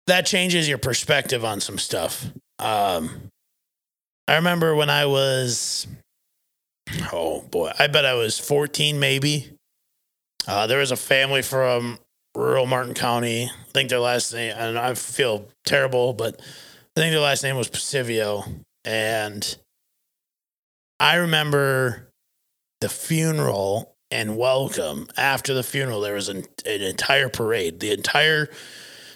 That 0.07 0.27
changes 0.27 0.69
your 0.69 0.79
perspective 0.79 1.45
on 1.45 1.61
some 1.61 1.79
stuff. 1.79 2.27
Um, 2.59 3.29
I 4.27 4.37
remember 4.37 4.75
when 4.75 4.91
I 4.91 5.07
was, 5.07 5.87
oh 7.13 7.43
boy, 7.51 7.73
I 7.79 7.87
bet 7.87 8.05
I 8.05 8.15
was 8.15 8.39
14 8.39 8.99
maybe. 8.99 9.51
Uh, 10.47 10.67
there 10.67 10.79
was 10.79 10.91
a 10.91 10.97
family 10.97 11.43
from 11.43 11.99
rural 12.35 12.67
Martin 12.67 12.95
County. 12.95 13.45
I 13.45 13.73
think 13.73 13.91
their 13.91 14.01
last 14.01 14.33
name, 14.33 14.55
and 14.57 14.79
I 14.79 14.95
feel 14.95 15.49
terrible, 15.65 16.13
but 16.13 16.41
I 16.97 17.01
think 17.01 17.13
their 17.13 17.21
last 17.21 17.43
name 17.43 17.57
was 17.57 17.69
Pasivio. 17.69 18.65
And 18.85 19.57
I 20.99 21.17
remember 21.17 22.09
the 22.81 22.89
funeral 22.89 23.95
and 24.11 24.37
Welcome. 24.37 25.09
After 25.17 25.55
the 25.55 25.63
funeral, 25.63 26.01
there 26.01 26.15
was 26.15 26.29
an, 26.29 26.45
an 26.67 26.83
entire 26.83 27.29
parade. 27.29 27.81
The 27.81 27.93
entire 27.93 28.49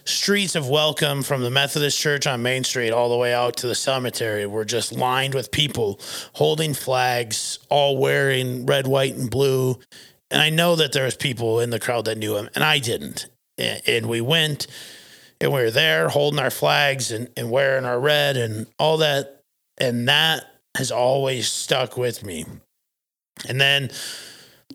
streets 0.06 0.54
of 0.54 0.68
Welcome 0.68 1.22
from 1.22 1.42
the 1.42 1.50
Methodist 1.50 1.98
Church 1.98 2.26
on 2.26 2.40
Main 2.40 2.62
Street 2.62 2.92
all 2.92 3.08
the 3.08 3.16
way 3.16 3.34
out 3.34 3.56
to 3.58 3.66
the 3.66 3.74
cemetery 3.74 4.46
were 4.46 4.64
just 4.64 4.92
lined 4.92 5.34
with 5.34 5.50
people 5.50 6.00
holding 6.34 6.74
flags, 6.74 7.58
all 7.68 7.98
wearing 7.98 8.66
red, 8.66 8.86
white, 8.86 9.16
and 9.16 9.30
blue. 9.30 9.78
And 10.30 10.40
I 10.40 10.50
know 10.50 10.76
that 10.76 10.92
there 10.92 11.04
was 11.04 11.16
people 11.16 11.60
in 11.60 11.70
the 11.70 11.80
crowd 11.80 12.04
that 12.04 12.18
knew 12.18 12.36
him, 12.36 12.48
and 12.54 12.62
I 12.62 12.78
didn't. 12.78 13.26
And 13.58 14.06
we 14.06 14.20
went 14.20 14.66
and 15.40 15.52
we 15.52 15.60
were 15.60 15.70
there 15.70 16.08
holding 16.08 16.40
our 16.40 16.50
flags 16.50 17.10
and, 17.10 17.28
and 17.36 17.50
wearing 17.50 17.84
our 17.84 17.98
red 17.98 18.36
and 18.36 18.66
all 18.78 18.98
that. 18.98 19.42
And 19.78 20.08
that 20.08 20.44
has 20.76 20.90
always 20.90 21.48
stuck 21.48 21.96
with 21.96 22.24
me. 22.24 22.44
And 23.48 23.60
then 23.60 23.90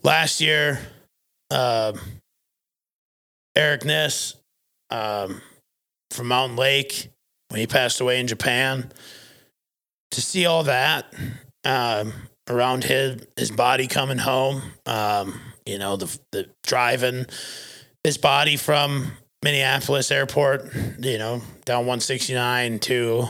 last 0.04 0.42
year, 0.42 0.80
uh, 1.50 1.94
Eric 3.56 3.86
Ness 3.86 4.36
um, 4.92 5.42
from 6.12 6.28
Mountain 6.28 6.58
Lake 6.58 7.10
when 7.50 7.60
he 7.60 7.68
passed 7.68 8.02
away 8.02 8.20
in 8.20 8.28
Japan. 8.28 8.92
To 10.12 10.22
see 10.22 10.46
all 10.46 10.64
that 10.64 11.14
um, 11.64 12.14
around 12.50 12.84
his 12.84 13.26
his 13.38 13.50
body 13.50 13.88
coming 13.88 14.18
home, 14.18 14.62
um, 14.86 15.40
you 15.66 15.78
know, 15.78 15.96
the 15.96 16.20
the 16.32 16.50
driving 16.64 17.26
his 18.04 18.18
body 18.18 18.58
from 18.58 19.14
Minneapolis 19.44 20.12
Airport, 20.12 20.74
you 21.00 21.18
know, 21.18 21.42
down 21.66 21.86
169 21.86 22.80
to 22.80 23.28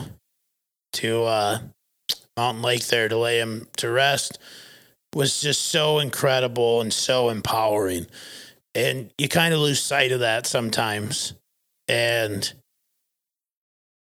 to 0.94 1.22
uh, 1.22 1.58
Mountain 2.36 2.62
Lake 2.62 2.86
there 2.86 3.08
to 3.08 3.16
lay 3.16 3.38
him 3.38 3.68
to 3.76 3.90
rest 3.90 4.38
was 5.14 5.40
just 5.40 5.66
so 5.66 5.98
incredible 5.98 6.80
and 6.80 6.92
so 6.92 7.28
empowering. 7.28 8.06
And 8.74 9.12
you 9.18 9.28
kind 9.28 9.52
of 9.52 9.60
lose 9.60 9.80
sight 9.80 10.12
of 10.12 10.20
that 10.20 10.46
sometimes. 10.46 11.34
And 11.92 12.50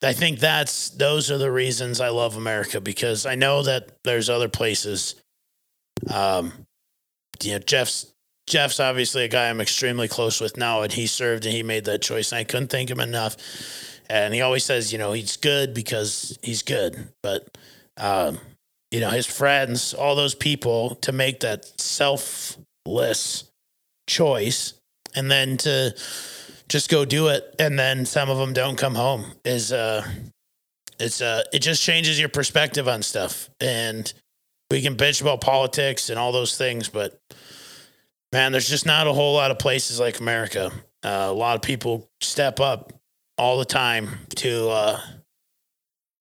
I 0.02 0.12
think 0.12 0.40
that's 0.40 0.90
those 0.90 1.30
are 1.30 1.38
the 1.38 1.52
reasons 1.52 2.02
I 2.02 2.10
love 2.10 2.36
America 2.36 2.82
because 2.82 3.28
I 3.28 3.36
know 3.36 3.62
that 3.62 3.90
there's 4.04 4.32
other 4.32 4.50
places. 4.50 5.13
Um, 6.12 6.54
you 7.44 7.52
know, 7.52 7.60
Jeff's 7.60 8.12
Jeff's 8.48 8.80
obviously 8.80 9.26
a 9.26 9.28
guy 9.28 9.48
I'm 9.48 9.62
extremely 9.62 10.08
close 10.08 10.42
with 10.42 10.58
now, 10.58 10.82
and 10.82 10.92
he 10.92 11.06
served 11.06 11.46
and 11.46 11.54
he 11.54 11.62
made 11.62 11.86
that 11.86 12.02
choice. 12.02 12.32
And 12.32 12.40
I 12.40 12.46
couldn't 12.46 12.70
thank 12.70 12.90
him 12.90 13.00
enough. 13.00 13.38
And 14.10 14.34
he 14.34 14.42
always 14.42 14.63
says, 14.63 14.92
you 14.92 14.98
know, 14.98 15.12
he's 15.12 15.38
good 15.38 15.76
because 15.76 16.40
he's 16.42 16.63
good, 16.63 17.10
but 17.22 17.56
um, 17.98 18.40
you 18.90 19.02
know, 19.02 19.12
his 19.12 19.28
friends, 19.28 19.94
all 19.94 20.16
those 20.16 20.34
people 20.34 20.96
to 20.96 21.12
make 21.12 21.42
that 21.42 21.80
selfless 21.80 23.44
choice, 24.08 24.74
and 25.13 25.30
then 25.30 25.58
to 25.58 25.94
just 26.68 26.90
go 26.90 27.06
do 27.06 27.28
it. 27.28 27.56
And 27.60 27.78
then 27.78 28.06
some 28.06 28.30
of 28.30 28.38
them 28.38 28.54
don't 28.54 28.78
come 28.78 28.96
home 28.96 29.26
is 29.46 29.72
uh 29.72 30.06
it's 31.00 31.22
uh 31.22 31.44
it 31.54 31.60
just 31.60 31.84
changes 31.84 32.20
your 32.20 32.30
perspective 32.30 32.88
on 32.88 33.02
stuff. 33.04 33.50
And 33.60 34.12
we 34.70 34.82
can 34.82 34.96
bitch 34.96 35.22
about 35.22 35.42
politics 35.42 36.10
and 36.10 36.20
all 36.20 36.32
those 36.32 36.58
things 36.58 36.90
but 36.90 37.18
man 38.34 38.52
there's 38.52 38.68
just 38.68 38.86
not 38.86 39.08
a 39.08 39.14
whole 39.14 39.34
lot 39.34 39.52
of 39.52 39.60
places 39.60 40.00
like 40.00 40.20
america. 40.20 40.72
Uh, 41.04 41.28
a 41.30 41.34
lot 41.34 41.56
of 41.56 41.62
people 41.62 42.10
step 42.22 42.60
up 42.60 42.92
all 43.38 43.60
the 43.60 43.66
time 43.66 44.10
to 44.36 44.70
uh 44.70 45.00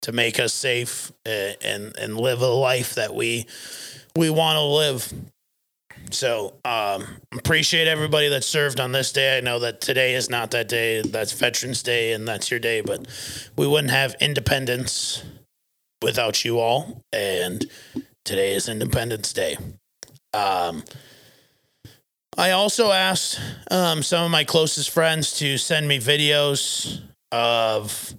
to 0.03 0.13
make 0.13 0.39
us 0.39 0.53
safe 0.53 1.11
uh, 1.27 1.53
and 1.63 1.97
and 1.99 2.21
live 2.21 2.41
a 2.41 2.47
life 2.47 2.95
that 2.95 3.15
we 3.15 3.47
we 4.15 4.31
want 4.31 4.57
to 4.57 4.63
live 4.63 5.13
so 6.11 6.55
um, 6.65 7.05
appreciate 7.33 7.89
everybody 7.89 8.29
that 8.29 8.45
served 8.45 8.81
on 8.81 8.93
this 8.93 9.13
day. 9.13 9.39
I 9.39 9.41
know 9.41 9.59
that 9.61 9.81
today 9.81 10.15
is 10.15 10.31
not 10.31 10.51
that 10.53 10.69
day. 10.69 11.03
That's 11.03 11.33
Veterans 11.33 11.83
Day, 11.83 12.13
and 12.13 12.27
that's 12.27 12.51
your 12.51 12.61
day. 12.61 12.81
But 12.81 13.07
we 13.57 13.67
wouldn't 13.67 13.91
have 13.91 14.15
independence 14.21 15.23
without 16.03 16.45
you 16.45 16.59
all. 16.59 17.03
And 17.13 17.67
today 18.25 18.55
is 18.55 18.69
Independence 18.69 19.33
Day. 19.33 19.57
Um, 20.33 20.85
I 22.37 22.51
also 22.51 22.93
asked 22.93 23.41
um, 23.71 24.03
some 24.03 24.25
of 24.25 24.31
my 24.31 24.45
closest 24.45 24.91
friends 24.91 25.39
to 25.39 25.57
send 25.57 25.89
me 25.89 25.99
videos 25.99 27.01
of 27.33 28.15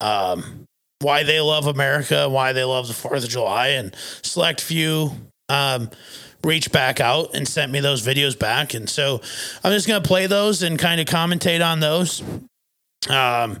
um, 0.00 0.64
why 1.00 1.22
they 1.22 1.40
love 1.40 1.66
America, 1.66 2.28
why 2.28 2.52
they 2.52 2.64
love 2.64 2.88
the 2.88 2.94
Fourth 2.94 3.24
of 3.24 3.30
July, 3.30 3.68
and 3.68 3.94
select 4.22 4.60
few 4.60 5.12
um, 5.48 5.90
reached 6.44 6.72
back 6.72 7.00
out 7.00 7.34
and 7.34 7.46
sent 7.46 7.72
me 7.72 7.80
those 7.80 8.04
videos 8.04 8.38
back. 8.38 8.74
And 8.74 8.88
so 8.88 9.20
I'm 9.62 9.72
just 9.72 9.86
going 9.86 10.02
to 10.02 10.06
play 10.06 10.26
those 10.26 10.62
and 10.62 10.78
kind 10.78 11.00
of 11.00 11.06
commentate 11.06 11.64
on 11.64 11.80
those. 11.80 12.22
Um, 13.08 13.58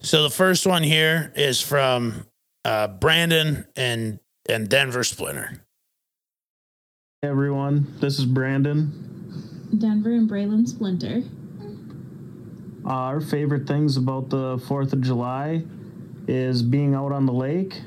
so 0.00 0.22
the 0.22 0.30
first 0.30 0.66
one 0.66 0.82
here 0.82 1.32
is 1.36 1.60
from 1.60 2.26
uh, 2.64 2.88
Brandon 2.88 3.66
and, 3.76 4.20
and 4.48 4.68
Denver 4.68 5.04
Splinter. 5.04 5.64
Hey 7.22 7.28
everyone, 7.28 7.94
this 8.00 8.18
is 8.18 8.26
Brandon. 8.26 9.68
Denver 9.76 10.12
and 10.12 10.30
Braylon 10.30 10.68
Splinter. 10.68 11.22
Uh, 12.84 12.88
our 12.88 13.20
favorite 13.20 13.66
things 13.66 13.96
about 13.96 14.30
the 14.30 14.58
4th 14.58 14.92
of 14.92 15.00
July 15.00 15.64
is 16.28 16.62
being 16.62 16.94
out 16.94 17.10
on 17.10 17.26
the 17.26 17.32
lake 17.32 17.80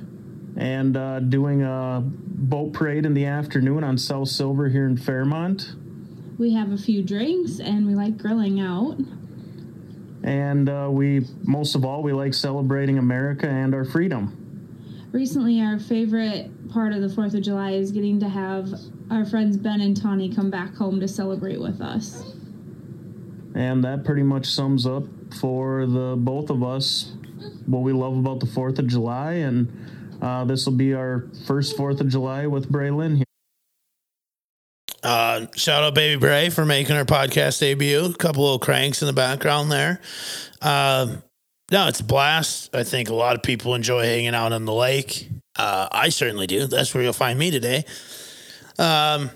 and 0.59 0.97
uh, 0.97 1.21
doing 1.21 1.63
a 1.63 2.03
boat 2.03 2.73
parade 2.73 3.05
in 3.05 3.13
the 3.13 3.25
afternoon 3.25 3.81
on 3.83 3.97
South 3.97 4.27
Silver 4.27 4.67
here 4.67 4.85
in 4.85 4.97
Fairmont. 4.97 5.73
We 6.37 6.53
have 6.53 6.71
a 6.73 6.77
few 6.77 7.01
drinks 7.01 7.59
and 7.59 7.87
we 7.87 7.95
like 7.95 8.17
grilling 8.17 8.59
out. 8.59 8.97
And 10.21 10.67
uh, 10.67 10.89
we, 10.91 11.25
most 11.43 11.75
of 11.75 11.85
all, 11.85 12.03
we 12.03 12.11
like 12.11 12.33
celebrating 12.33 12.97
America 12.97 13.47
and 13.47 13.73
our 13.73 13.85
freedom. 13.85 15.07
Recently, 15.13 15.61
our 15.61 15.79
favorite 15.79 16.69
part 16.69 16.91
of 16.91 17.01
the 17.01 17.07
4th 17.07 17.35
of 17.35 17.41
July 17.41 17.71
is 17.71 17.91
getting 17.93 18.19
to 18.19 18.27
have 18.27 18.69
our 19.09 19.25
friends 19.25 19.55
Ben 19.55 19.79
and 19.79 19.99
Tawny 19.99 20.33
come 20.33 20.51
back 20.51 20.75
home 20.75 20.99
to 20.99 21.07
celebrate 21.07 21.59
with 21.59 21.79
us. 21.79 22.33
And 23.55 23.81
that 23.85 24.03
pretty 24.03 24.23
much 24.23 24.47
sums 24.47 24.85
up 24.85 25.03
for 25.39 25.85
the 25.85 26.15
both 26.17 26.49
of 26.49 26.63
us 26.63 27.13
what 27.65 27.79
we 27.79 27.93
love 27.93 28.17
about 28.17 28.41
the 28.41 28.45
4th 28.45 28.79
of 28.79 28.87
July 28.87 29.33
and 29.33 29.71
uh, 30.21 30.45
this 30.45 30.65
will 30.65 30.73
be 30.73 30.93
our 30.93 31.27
first 31.45 31.77
Fourth 31.77 32.01
of 32.01 32.07
July 32.07 32.47
with 32.47 32.71
Braylon 32.71 33.17
here. 33.17 33.25
Uh, 35.01 35.47
shout 35.55 35.83
out 35.83 35.95
Baby 35.95 36.19
Bray 36.19 36.49
for 36.49 36.65
making 36.65 36.95
her 36.95 37.05
podcast 37.05 37.59
debut. 37.59 38.05
A 38.05 38.13
couple 38.13 38.43
little 38.43 38.59
cranks 38.59 39.01
in 39.01 39.05
the 39.05 39.13
background 39.13 39.71
there. 39.71 40.01
Uh, 40.61 41.15
no, 41.71 41.87
it's 41.87 42.01
a 42.01 42.03
blast. 42.03 42.75
I 42.75 42.83
think 42.83 43.09
a 43.09 43.13
lot 43.13 43.35
of 43.35 43.43
people 43.43 43.75
enjoy 43.75 44.03
hanging 44.03 44.35
out 44.35 44.51
on 44.51 44.65
the 44.65 44.73
lake. 44.73 45.29
Uh, 45.57 45.87
I 45.91 46.09
certainly 46.09 46.47
do. 46.47 46.67
That's 46.67 46.93
where 46.93 47.03
you'll 47.03 47.13
find 47.13 47.39
me 47.39 47.51
today. 47.51 47.85
Um, 48.77 49.29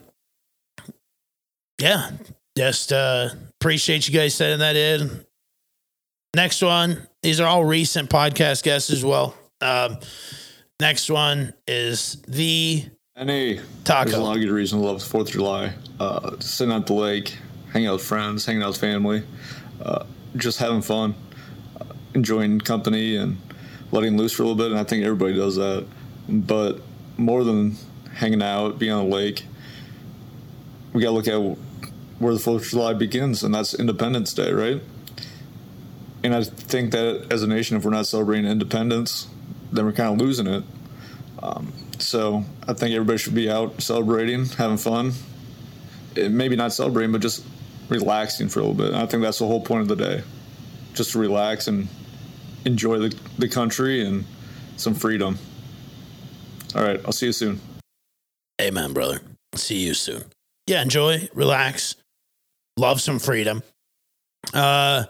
yeah, 1.80 2.12
just 2.58 2.91
uh, 2.91 3.30
appreciate 3.62 4.08
you 4.08 4.13
guys 4.13 4.36
sending 4.36 4.60
that 4.60 4.76
in. 4.76 5.26
Next 6.36 6.62
one. 6.62 7.08
These 7.22 7.39
are 7.39 7.48
all 7.48 7.63
recent 7.63 8.10
podcast 8.10 8.63
guests 8.63 8.89
as 8.89 9.06
well. 9.06 9.36
Um, 9.62 9.98
Next 10.79 11.09
one 11.09 11.53
is 11.67 12.21
the 12.27 12.86
any 13.15 13.59
taco. 13.83 14.09
There's 14.09 14.17
a 14.17 14.23
lot 14.23 14.36
of 14.38 14.41
good 14.41 14.51
reason 14.51 14.79
to 14.79 14.86
love 14.86 14.99
the 14.99 15.05
Fourth 15.05 15.27
of 15.27 15.33
July. 15.33 15.73
Uh, 15.99 16.36
sitting 16.39 16.73
at 16.73 16.88
the 16.88 16.93
lake, 16.93 17.38
hanging 17.71 17.88
out 17.88 17.93
with 17.93 18.03
friends, 18.03 18.45
hanging 18.45 18.63
out 18.63 18.69
with 18.69 18.77
family, 18.77 19.23
uh, 19.81 20.05
just 20.36 20.57
having 20.57 20.81
fun. 20.81 21.15
Uh, 21.79 21.86
enjoying 22.15 22.59
company 22.59 23.15
and 23.15 23.38
letting 23.91 24.17
loose 24.17 24.33
for 24.33 24.43
a 24.43 24.47
little 24.47 24.57
bit. 24.57 24.71
And 24.71 24.79
I 24.79 24.83
think 24.83 25.03
everybody 25.03 25.36
does 25.36 25.55
that. 25.57 25.86
But 26.27 26.81
more 27.17 27.43
than 27.43 27.77
hanging 28.15 28.41
out, 28.41 28.79
being 28.79 28.91
on 28.91 29.09
the 29.09 29.15
lake, 29.15 29.45
we 30.93 31.01
got 31.01 31.09
to 31.09 31.13
look 31.13 31.27
at 31.27 31.57
where 32.19 32.33
the 32.33 32.39
Fourth 32.39 32.63
of 32.63 32.69
July 32.69 32.93
begins, 32.93 33.43
and 33.43 33.53
that's 33.53 33.73
Independence 33.73 34.33
Day, 34.33 34.51
right? 34.51 34.81
And 36.23 36.33
I 36.33 36.43
think 36.43 36.91
that 36.91 37.27
as 37.31 37.43
a 37.43 37.47
nation, 37.47 37.75
if 37.75 37.83
we're 37.83 37.91
not 37.91 38.07
celebrating 38.07 38.49
independence, 38.49 39.27
then 39.75 39.86
we're 39.86 39.91
kind 39.91 40.13
of 40.13 40.25
losing 40.25 40.47
it. 40.47 40.63
Um, 41.41 41.73
so 41.99 42.43
I 42.67 42.73
think 42.73 42.93
everybody 42.93 43.17
should 43.17 43.36
be 43.36 43.49
out 43.49 43.81
celebrating, 43.81 44.45
having 44.45 44.77
fun. 44.77 45.12
It, 46.15 46.31
maybe 46.31 46.55
not 46.55 46.73
celebrating, 46.73 47.12
but 47.12 47.21
just 47.21 47.43
relaxing 47.89 48.47
for 48.47 48.59
a 48.59 48.63
little 48.63 48.77
bit. 48.77 48.88
And 48.88 48.97
I 48.97 49.05
think 49.05 49.23
that's 49.23 49.39
the 49.39 49.47
whole 49.47 49.62
point 49.62 49.81
of 49.81 49.88
the 49.88 49.95
day, 49.95 50.23
just 50.93 51.12
to 51.12 51.19
relax 51.19 51.67
and 51.67 51.88
enjoy 52.65 52.99
the, 52.99 53.17
the 53.38 53.49
country 53.49 54.05
and 54.05 54.25
some 54.77 54.93
freedom. 54.93 55.38
All 56.75 56.83
right, 56.83 56.99
I'll 57.05 57.12
see 57.12 57.27
you 57.27 57.33
soon. 57.33 57.59
Amen, 58.62 58.93
brother. 58.93 59.21
See 59.55 59.79
you 59.79 59.93
soon. 59.93 60.23
Yeah, 60.65 60.81
enjoy, 60.81 61.27
relax, 61.33 61.95
love 62.77 63.01
some 63.01 63.19
freedom. 63.19 63.63
Uh, 64.53 65.03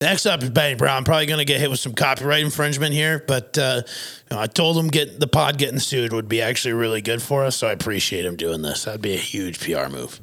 next 0.00 0.26
up 0.26 0.42
is 0.42 0.50
Benny 0.50 0.74
Brown. 0.74 1.04
Probably 1.04 1.26
going 1.26 1.38
to 1.38 1.44
get 1.44 1.60
hit 1.60 1.70
with 1.70 1.80
some 1.80 1.94
copyright 1.94 2.44
infringement 2.44 2.92
here, 2.92 3.24
but 3.26 3.56
uh, 3.58 3.82
you 4.30 4.36
know, 4.36 4.42
I 4.42 4.46
told 4.46 4.76
him 4.76 4.88
get 4.88 5.20
the 5.20 5.26
pod 5.26 5.58
getting 5.58 5.78
sued 5.78 6.12
would 6.12 6.28
be 6.28 6.42
actually 6.42 6.74
really 6.74 7.00
good 7.00 7.22
for 7.22 7.44
us, 7.44 7.56
so 7.56 7.68
I 7.68 7.72
appreciate 7.72 8.24
him 8.24 8.36
doing 8.36 8.62
this. 8.62 8.84
That'd 8.84 9.02
be 9.02 9.14
a 9.14 9.18
huge 9.18 9.60
PR 9.60 9.88
move. 9.88 10.20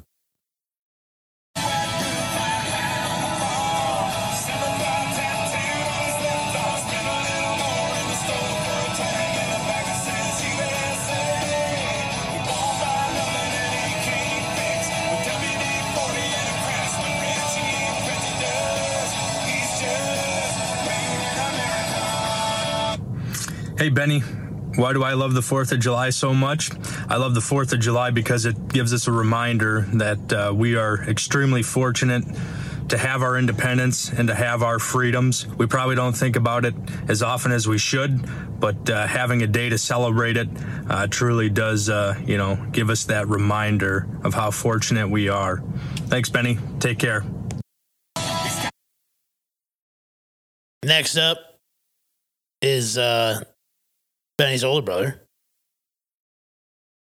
Hey, 23.76 23.88
Benny. 23.88 24.20
Why 24.20 24.92
do 24.92 25.02
I 25.02 25.14
love 25.14 25.34
the 25.34 25.40
4th 25.40 25.72
of 25.72 25.80
July 25.80 26.10
so 26.10 26.32
much? 26.32 26.70
I 27.08 27.16
love 27.16 27.34
the 27.34 27.40
4th 27.40 27.72
of 27.72 27.80
July 27.80 28.12
because 28.12 28.46
it 28.46 28.68
gives 28.68 28.92
us 28.92 29.08
a 29.08 29.12
reminder 29.12 29.82
that 29.94 30.32
uh, 30.32 30.52
we 30.54 30.76
are 30.76 31.02
extremely 31.02 31.62
fortunate 31.64 32.24
to 32.88 32.96
have 32.96 33.22
our 33.22 33.36
independence 33.36 34.10
and 34.10 34.28
to 34.28 34.34
have 34.34 34.62
our 34.62 34.78
freedoms. 34.78 35.48
We 35.48 35.66
probably 35.66 35.96
don't 35.96 36.12
think 36.16 36.36
about 36.36 36.64
it 36.64 36.74
as 37.08 37.20
often 37.20 37.50
as 37.50 37.66
we 37.66 37.78
should, 37.78 38.28
but 38.60 38.88
uh, 38.88 39.08
having 39.08 39.42
a 39.42 39.46
day 39.48 39.70
to 39.70 39.78
celebrate 39.78 40.36
it 40.36 40.48
uh, 40.88 41.08
truly 41.08 41.50
does, 41.50 41.88
uh, 41.88 42.14
you 42.24 42.38
know, 42.38 42.54
give 42.70 42.90
us 42.90 43.04
that 43.06 43.26
reminder 43.26 44.06
of 44.22 44.34
how 44.34 44.52
fortunate 44.52 45.08
we 45.08 45.28
are. 45.28 45.62
Thanks, 46.06 46.28
Benny. 46.28 46.58
Take 46.78 47.00
care. 47.00 47.24
Next 50.84 51.16
up 51.16 51.38
is 52.60 52.98
uh, 52.98 53.42
Benny's 54.36 54.64
older 54.64 54.84
brother, 54.84 55.28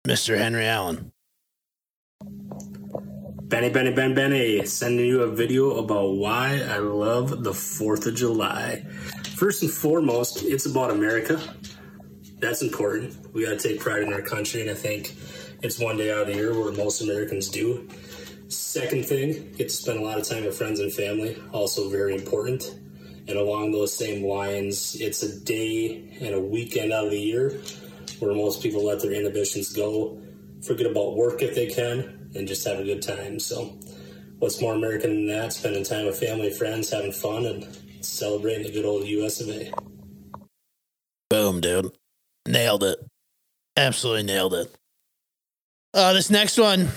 Mr. 0.08 0.38
Henry 0.38 0.66
Allen. 0.66 1.12
Benny, 2.24 3.70
Benny, 3.70 3.92
Ben, 3.92 4.14
Benny, 4.16 4.66
sending 4.66 5.06
you 5.06 5.24
a 5.24 5.28
video 5.28 5.80
about 5.80 6.12
why 6.12 6.62
I 6.70 6.78
love 6.78 7.44
the 7.44 7.52
4th 7.52 8.08
of 8.08 8.16
July. 8.16 8.86
First 9.36 9.64
and 9.64 9.72
foremost, 9.72 10.44
it's 10.44 10.66
about 10.66 10.92
America. 10.92 11.42
That's 12.40 12.62
important. 12.62 13.34
We 13.34 13.44
got 13.44 13.60
to 13.60 13.68
take 13.68 13.82
pride 13.82 14.04
in 14.04 14.14
our 14.14 14.22
country, 14.22 14.62
and 14.62 14.70
I 14.70 14.76
think 14.76 15.14
it's 15.62 15.78
one 15.78 15.98
day 15.98 16.14
out 16.14 16.22
of 16.22 16.28
the 16.28 16.36
year 16.36 16.58
where 16.58 16.72
most 16.72 17.02
Americans 17.02 17.50
do. 17.50 17.90
Second 18.48 19.06
thing, 19.06 19.52
get 19.58 19.68
to 19.68 19.76
spend 19.76 20.00
a 20.00 20.04
lot 20.04 20.20
of 20.20 20.26
time 20.26 20.46
with 20.46 20.58
friends 20.58 20.80
and 20.80 20.94
family, 20.94 21.38
also 21.52 21.90
very 21.90 22.16
important. 22.16 22.80
And 23.30 23.38
along 23.38 23.72
those 23.72 23.96
same 23.96 24.26
lines, 24.26 24.96
it's 25.00 25.22
a 25.22 25.40
day 25.40 26.18
and 26.20 26.34
a 26.34 26.40
weekend 26.40 26.92
out 26.92 27.06
of 27.06 27.12
the 27.12 27.20
year 27.20 27.62
where 28.18 28.34
most 28.34 28.64
people 28.64 28.84
let 28.84 29.02
their 29.02 29.14
inhibitions 29.14 29.72
go, 29.72 30.20
forget 30.66 30.88
about 30.88 31.16
work 31.16 31.44
if 31.44 31.54
they 31.54 31.68
can, 31.68 32.32
and 32.34 32.48
just 32.48 32.68
have 32.68 32.80
a 32.80 32.84
good 32.84 33.04
time. 33.04 33.40
So, 33.40 33.78
what's 34.40 34.60
more 34.60 34.74
American 34.74 35.12
than 35.12 35.28
that? 35.28 35.54
Spending 35.54 35.84
time 35.84 36.08
with 36.08 36.20
family, 36.20 36.52
friends, 36.52 36.90
having 36.90 37.12
fun, 37.12 37.46
and 37.46 37.68
celebrating 38.02 38.64
the 38.64 38.72
good 38.72 38.86
old 38.86 39.06
US 39.06 39.42
of 39.42 39.50
A. 39.50 39.72
Boom, 41.30 41.62
dude. 41.62 41.92
Nailed 42.48 42.84
it. 42.84 42.98
Absolutely 43.78 44.24
nailed 44.24 44.56
it. 44.56 44.76
Uh, 45.94 46.14
this 46.14 46.32
next 46.32 46.58
one 46.58 46.90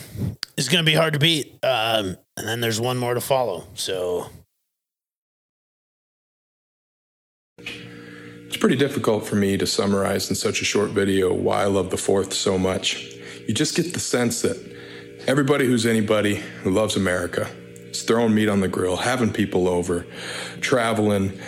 is 0.57 0.71
going 0.71 0.83
to 0.83 0.90
be 0.90 0.97
hard 0.97 1.12
to 1.12 1.18
beat. 1.18 1.59
Um, 1.62 2.16
and 2.38 2.49
then 2.49 2.61
there's 2.61 2.81
one 2.81 2.97
more 2.97 3.12
to 3.12 3.21
follow. 3.21 3.66
So 3.75 4.31
pretty 8.62 8.77
difficult 8.77 9.27
for 9.27 9.35
me 9.35 9.57
to 9.57 9.66
summarize 9.66 10.31
in 10.31 10.37
such 10.37 10.62
a 10.62 10.64
short 10.64 10.90
video 10.90 11.35
why 11.35 11.62
I 11.62 11.64
love 11.64 11.90
the 11.90 11.96
fourth 11.96 12.33
so 12.33 12.57
much. 12.57 13.12
You 13.48 13.55
just 13.55 13.75
get 13.75 13.92
the 13.92 13.98
sense 13.98 14.42
that 14.42 14.57
everybody 15.27 15.66
who's 15.66 15.85
anybody 15.85 16.37
who 16.37 16.70
loves 16.70 16.94
America 16.94 17.51
is 17.90 18.05
throwing 18.05 18.33
meat 18.33 18.48
on 18.48 18.61
the 18.61 18.68
grill, 18.68 18.94
having 18.94 19.33
people 19.33 19.66
over, 19.66 20.07
traveling 20.61 21.40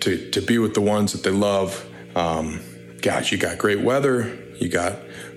to, 0.00 0.30
to 0.30 0.40
be 0.40 0.56
with 0.56 0.72
the 0.72 0.80
ones 0.80 1.12
that 1.12 1.22
they 1.22 1.36
love. 1.36 1.86
Um, 2.16 2.62
gosh, 3.02 3.30
you 3.30 3.36
got 3.36 3.58
great 3.58 3.82
weather, 3.82 4.34
you 4.58 4.70
got 4.70 4.96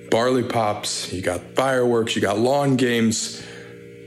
barley 0.10 0.44
pops, 0.44 1.12
you 1.12 1.22
got 1.22 1.42
fireworks, 1.58 2.16
you 2.16 2.22
got 2.22 2.40
lawn 2.40 2.78
games, 2.78 3.46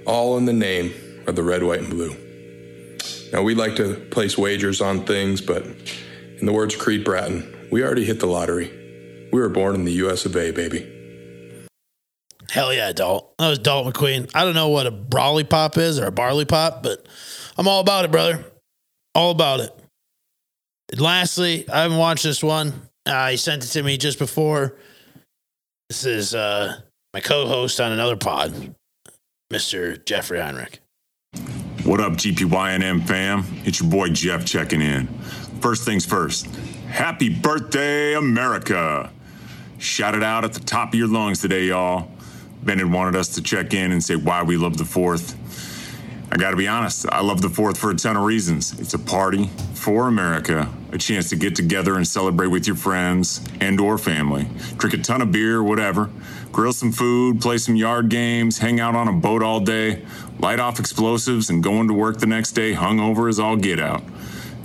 all 0.07 0.39
in 0.39 0.47
the 0.47 0.55
name 0.55 0.91
of 1.27 1.37
the 1.37 1.43
red, 1.43 1.63
white, 1.63 1.81
and 1.81 1.91
blue. 1.91 2.17
Now, 3.31 3.43
we 3.43 3.55
like 3.55 3.77
to 3.77 3.97
place 4.11 4.39
wagers 4.39 4.81
on 4.81 5.05
things, 5.05 5.43
but 5.43 5.67
in 6.41 6.47
the 6.47 6.53
words 6.53 6.75
of 6.75 6.81
Creed 6.81 7.05
Bratton, 7.05 7.69
we 7.71 7.83
already 7.85 8.05
hit 8.05 8.19
the 8.19 8.27
lottery. 8.27 8.73
We 9.33 9.41
were 9.41 9.49
born 9.49 9.75
in 9.75 9.85
the 9.85 9.93
US 9.93 10.25
of 10.25 10.35
A, 10.37 10.51
baby. 10.51 10.91
Hell 12.51 12.75
yeah, 12.75 12.93
Dalt. 12.93 13.37
That 13.39 13.49
was 13.49 13.59
Dalt 13.59 13.93
McQueen. 13.93 14.29
I 14.35 14.45
don't 14.45 14.55
know 14.55 14.71
what 14.71 14.87
a 14.87 14.91
brawly 14.91 15.45
pop 15.45 15.77
is 15.77 16.01
or 16.01 16.07
a 16.07 16.13
barley 16.13 16.45
pop, 16.45 16.83
but 16.83 17.07
I'm 17.57 17.69
all 17.69 17.81
about 17.81 18.05
it, 18.05 18.11
brother. 18.11 18.45
All 19.15 19.31
about 19.31 19.61
it. 19.61 19.79
And 20.91 21.01
lastly, 21.01 21.69
I 21.69 21.83
haven't 21.83 21.99
watched 21.99 22.25
this 22.25 22.43
one. 22.43 22.73
Uh, 23.07 23.31
he 23.31 23.37
sent 23.37 23.65
it 23.65 23.69
to 23.69 23.83
me 23.83 23.97
just 23.97 24.19
before. 24.19 24.77
This 25.89 26.05
is 26.05 26.35
uh, 26.35 26.81
my 27.15 27.21
co-host 27.21 27.81
on 27.81 27.93
another 27.93 28.17
pod, 28.17 28.75
Mr. 29.53 30.05
Jeffrey 30.05 30.41
Heinrich. 30.41 30.81
What 31.85 32.01
up, 32.01 32.15
GPYNM 32.15 33.07
fam? 33.07 33.45
It's 33.65 33.81
your 33.81 33.91
boy 33.91 34.09
Jeff 34.09 34.45
checking 34.45 34.83
in. 34.83 35.09
First 35.61 35.85
things 35.85 36.07
first, 36.07 36.47
happy 36.89 37.29
birthday, 37.29 38.15
America! 38.15 39.11
Shout 39.79 40.15
it 40.15 40.23
out 40.23 40.43
at 40.43 40.55
the 40.55 40.61
top 40.61 40.89
of 40.89 40.95
your 40.95 41.07
lungs 41.07 41.43
today, 41.43 41.67
y'all. 41.67 42.11
Bennett 42.63 42.89
wanted 42.89 43.15
us 43.15 43.29
to 43.35 43.43
check 43.43 43.75
in 43.75 43.93
and 43.93 44.03
say 44.03 44.17
why 44.17 44.43
we 44.43 44.57
love 44.57 44.79
the 44.79 44.87
fourth. 44.87 45.37
I 46.33 46.39
gotta 46.39 46.57
be 46.57 46.67
honest, 46.67 47.07
I 47.11 47.21
love 47.21 47.43
the 47.43 47.51
fourth 47.51 47.77
for 47.77 47.91
a 47.91 47.95
ton 47.95 48.17
of 48.17 48.25
reasons. 48.25 48.79
It's 48.81 48.95
a 48.95 48.99
party 48.99 49.51
for 49.75 50.09
America, 50.09 50.73
a 50.93 50.99
chance 50.99 51.29
to 51.29 51.37
get 51.37 51.57
together 51.57 51.97
and 51.97 52.09
celebrate 52.09 52.49
with 52.49 52.67
your 52.67 52.77
friends 52.77 53.47
and 53.61 53.79
or 53.81 53.99
family, 53.99 54.49
drink 54.79 54.95
a 54.95 55.03
ton 55.03 55.21
of 55.21 55.31
beer, 55.31 55.63
whatever, 55.63 56.09
grill 56.53 56.73
some 56.73 56.91
food, 56.91 57.43
play 57.43 57.59
some 57.59 57.77
yard 57.77 58.09
games, 58.09 58.57
hang 58.57 58.81
out 58.81 58.95
on 58.95 59.09
a 59.09 59.13
boat 59.13 59.43
all 59.43 59.61
day, 59.61 60.07
light 60.39 60.59
off 60.59 60.81
explosives, 60.81 61.51
and 61.51 61.63
going 61.63 61.87
to 61.89 61.93
work 61.95 62.19
the 62.19 62.27
next 62.27 62.53
day 62.53 62.73
hungover 62.73 63.29
as 63.29 63.39
all 63.39 63.57
get 63.57 63.79
out. 63.79 64.03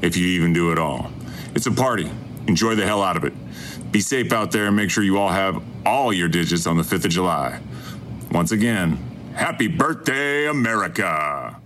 If 0.05 0.15
you 0.15 0.27
even 0.27 0.53
do 0.53 0.71
it 0.71 0.77
all. 0.77 1.11
It's 1.55 1.65
a 1.65 1.71
party. 1.71 2.11
Enjoy 2.47 2.75
the 2.75 2.85
hell 2.85 3.01
out 3.01 3.17
of 3.17 3.23
it. 3.23 3.33
Be 3.91 3.99
safe 3.99 4.31
out 4.31 4.51
there 4.51 4.67
and 4.67 4.75
make 4.75 4.91
sure 4.91 5.03
you 5.03 5.17
all 5.17 5.29
have 5.29 5.63
all 5.83 6.13
your 6.13 6.27
digits 6.27 6.67
on 6.67 6.77
the 6.77 6.83
5th 6.83 7.05
of 7.05 7.11
July. 7.11 7.59
Once 8.31 8.51
again, 8.51 8.99
happy 9.33 9.67
birthday, 9.67 10.47
America. 10.47 11.59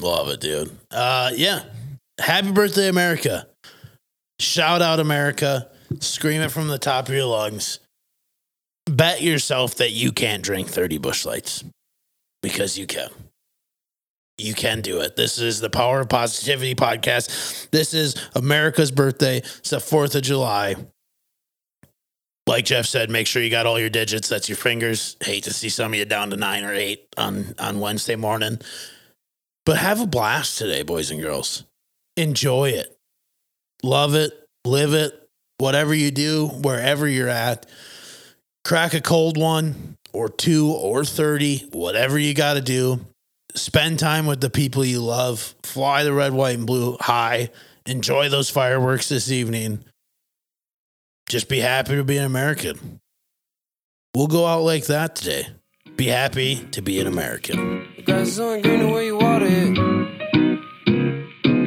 Love 0.00 0.28
it, 0.28 0.40
dude. 0.40 0.76
Uh, 0.90 1.30
yeah. 1.34 1.62
Happy 2.18 2.50
birthday, 2.50 2.88
America. 2.88 3.46
Shout 4.40 4.82
out, 4.82 4.98
America. 4.98 5.68
Scream 6.00 6.40
it 6.40 6.50
from 6.50 6.66
the 6.66 6.78
top 6.78 7.08
of 7.08 7.14
your 7.14 7.26
lungs. 7.26 7.78
Bet 8.86 9.22
yourself 9.22 9.76
that 9.76 9.92
you 9.92 10.10
can't 10.10 10.42
drink 10.42 10.66
30 10.66 10.98
Busch 10.98 11.24
lights 11.24 11.62
because 12.42 12.76
you 12.76 12.88
can. 12.88 13.10
You 14.40 14.54
can 14.54 14.80
do 14.80 15.00
it. 15.00 15.16
This 15.16 15.38
is 15.38 15.60
the 15.60 15.70
Power 15.70 16.00
of 16.00 16.08
Positivity 16.08 16.74
podcast. 16.74 17.70
This 17.70 17.92
is 17.92 18.16
America's 18.34 18.90
birthday. 18.90 19.38
It's 19.38 19.70
the 19.70 19.76
4th 19.76 20.14
of 20.14 20.22
July. 20.22 20.76
Like 22.46 22.64
Jeff 22.64 22.86
said, 22.86 23.10
make 23.10 23.26
sure 23.26 23.42
you 23.42 23.50
got 23.50 23.66
all 23.66 23.78
your 23.78 23.90
digits. 23.90 24.28
That's 24.28 24.48
your 24.48 24.56
fingers. 24.56 25.16
Hate 25.22 25.44
to 25.44 25.52
see 25.52 25.68
some 25.68 25.92
of 25.92 25.98
you 25.98 26.04
down 26.04 26.30
to 26.30 26.36
nine 26.36 26.64
or 26.64 26.72
eight 26.72 27.06
on, 27.16 27.54
on 27.58 27.80
Wednesday 27.80 28.16
morning. 28.16 28.58
But 29.66 29.76
have 29.76 30.00
a 30.00 30.06
blast 30.06 30.58
today, 30.58 30.82
boys 30.82 31.10
and 31.10 31.20
girls. 31.20 31.64
enjoy 32.16 32.70
it, 32.70 32.98
love 33.82 34.14
it, 34.14 34.32
live 34.64 34.94
it, 34.94 35.28
whatever 35.58 35.94
you 35.94 36.10
do, 36.10 36.48
wherever 36.48 37.06
you're 37.06 37.28
at. 37.28 37.66
Crack 38.64 38.94
a 38.94 39.00
cold 39.00 39.36
one 39.36 39.96
or 40.12 40.28
two 40.28 40.72
or 40.72 41.04
30, 41.04 41.68
whatever 41.72 42.18
you 42.18 42.34
got 42.34 42.54
to 42.54 42.60
do. 42.60 43.00
Spend 43.54 43.98
time 43.98 44.26
with 44.26 44.40
the 44.40 44.50
people 44.50 44.84
you 44.84 45.00
love. 45.00 45.54
Fly 45.62 46.04
the 46.04 46.12
red, 46.12 46.32
white, 46.32 46.56
and 46.56 46.66
blue 46.66 46.96
high. 47.00 47.50
Enjoy 47.86 48.28
those 48.28 48.50
fireworks 48.50 49.08
this 49.08 49.30
evening. 49.30 49.84
Just 51.28 51.48
be 51.48 51.60
happy 51.60 51.96
to 51.96 52.04
be 52.04 52.16
an 52.16 52.24
American. 52.24 53.00
We'll 54.14 54.26
go 54.26 54.46
out 54.46 54.62
like 54.62 54.86
that 54.86 55.16
today. 55.16 55.46
Be 55.96 56.06
happy 56.06 56.56
to 56.72 56.82
be 56.82 57.00
an 57.00 57.06
American. 57.06 57.86
Grass 58.04 58.28
is 58.28 58.40
only 58.40 58.62
green 58.62 58.80
the 58.80 58.88
way 58.88 59.06
you 59.06 59.16
water 59.16 59.46
it. 59.46 59.76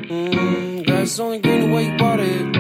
Mm, 0.09 0.85
grass 0.85 1.11
is 1.13 1.19
only 1.19 1.39
green 1.39 1.69
the 1.69 1.73
way 1.73 1.85
you 1.85 1.97
water 1.97 2.23
it. 2.25 2.52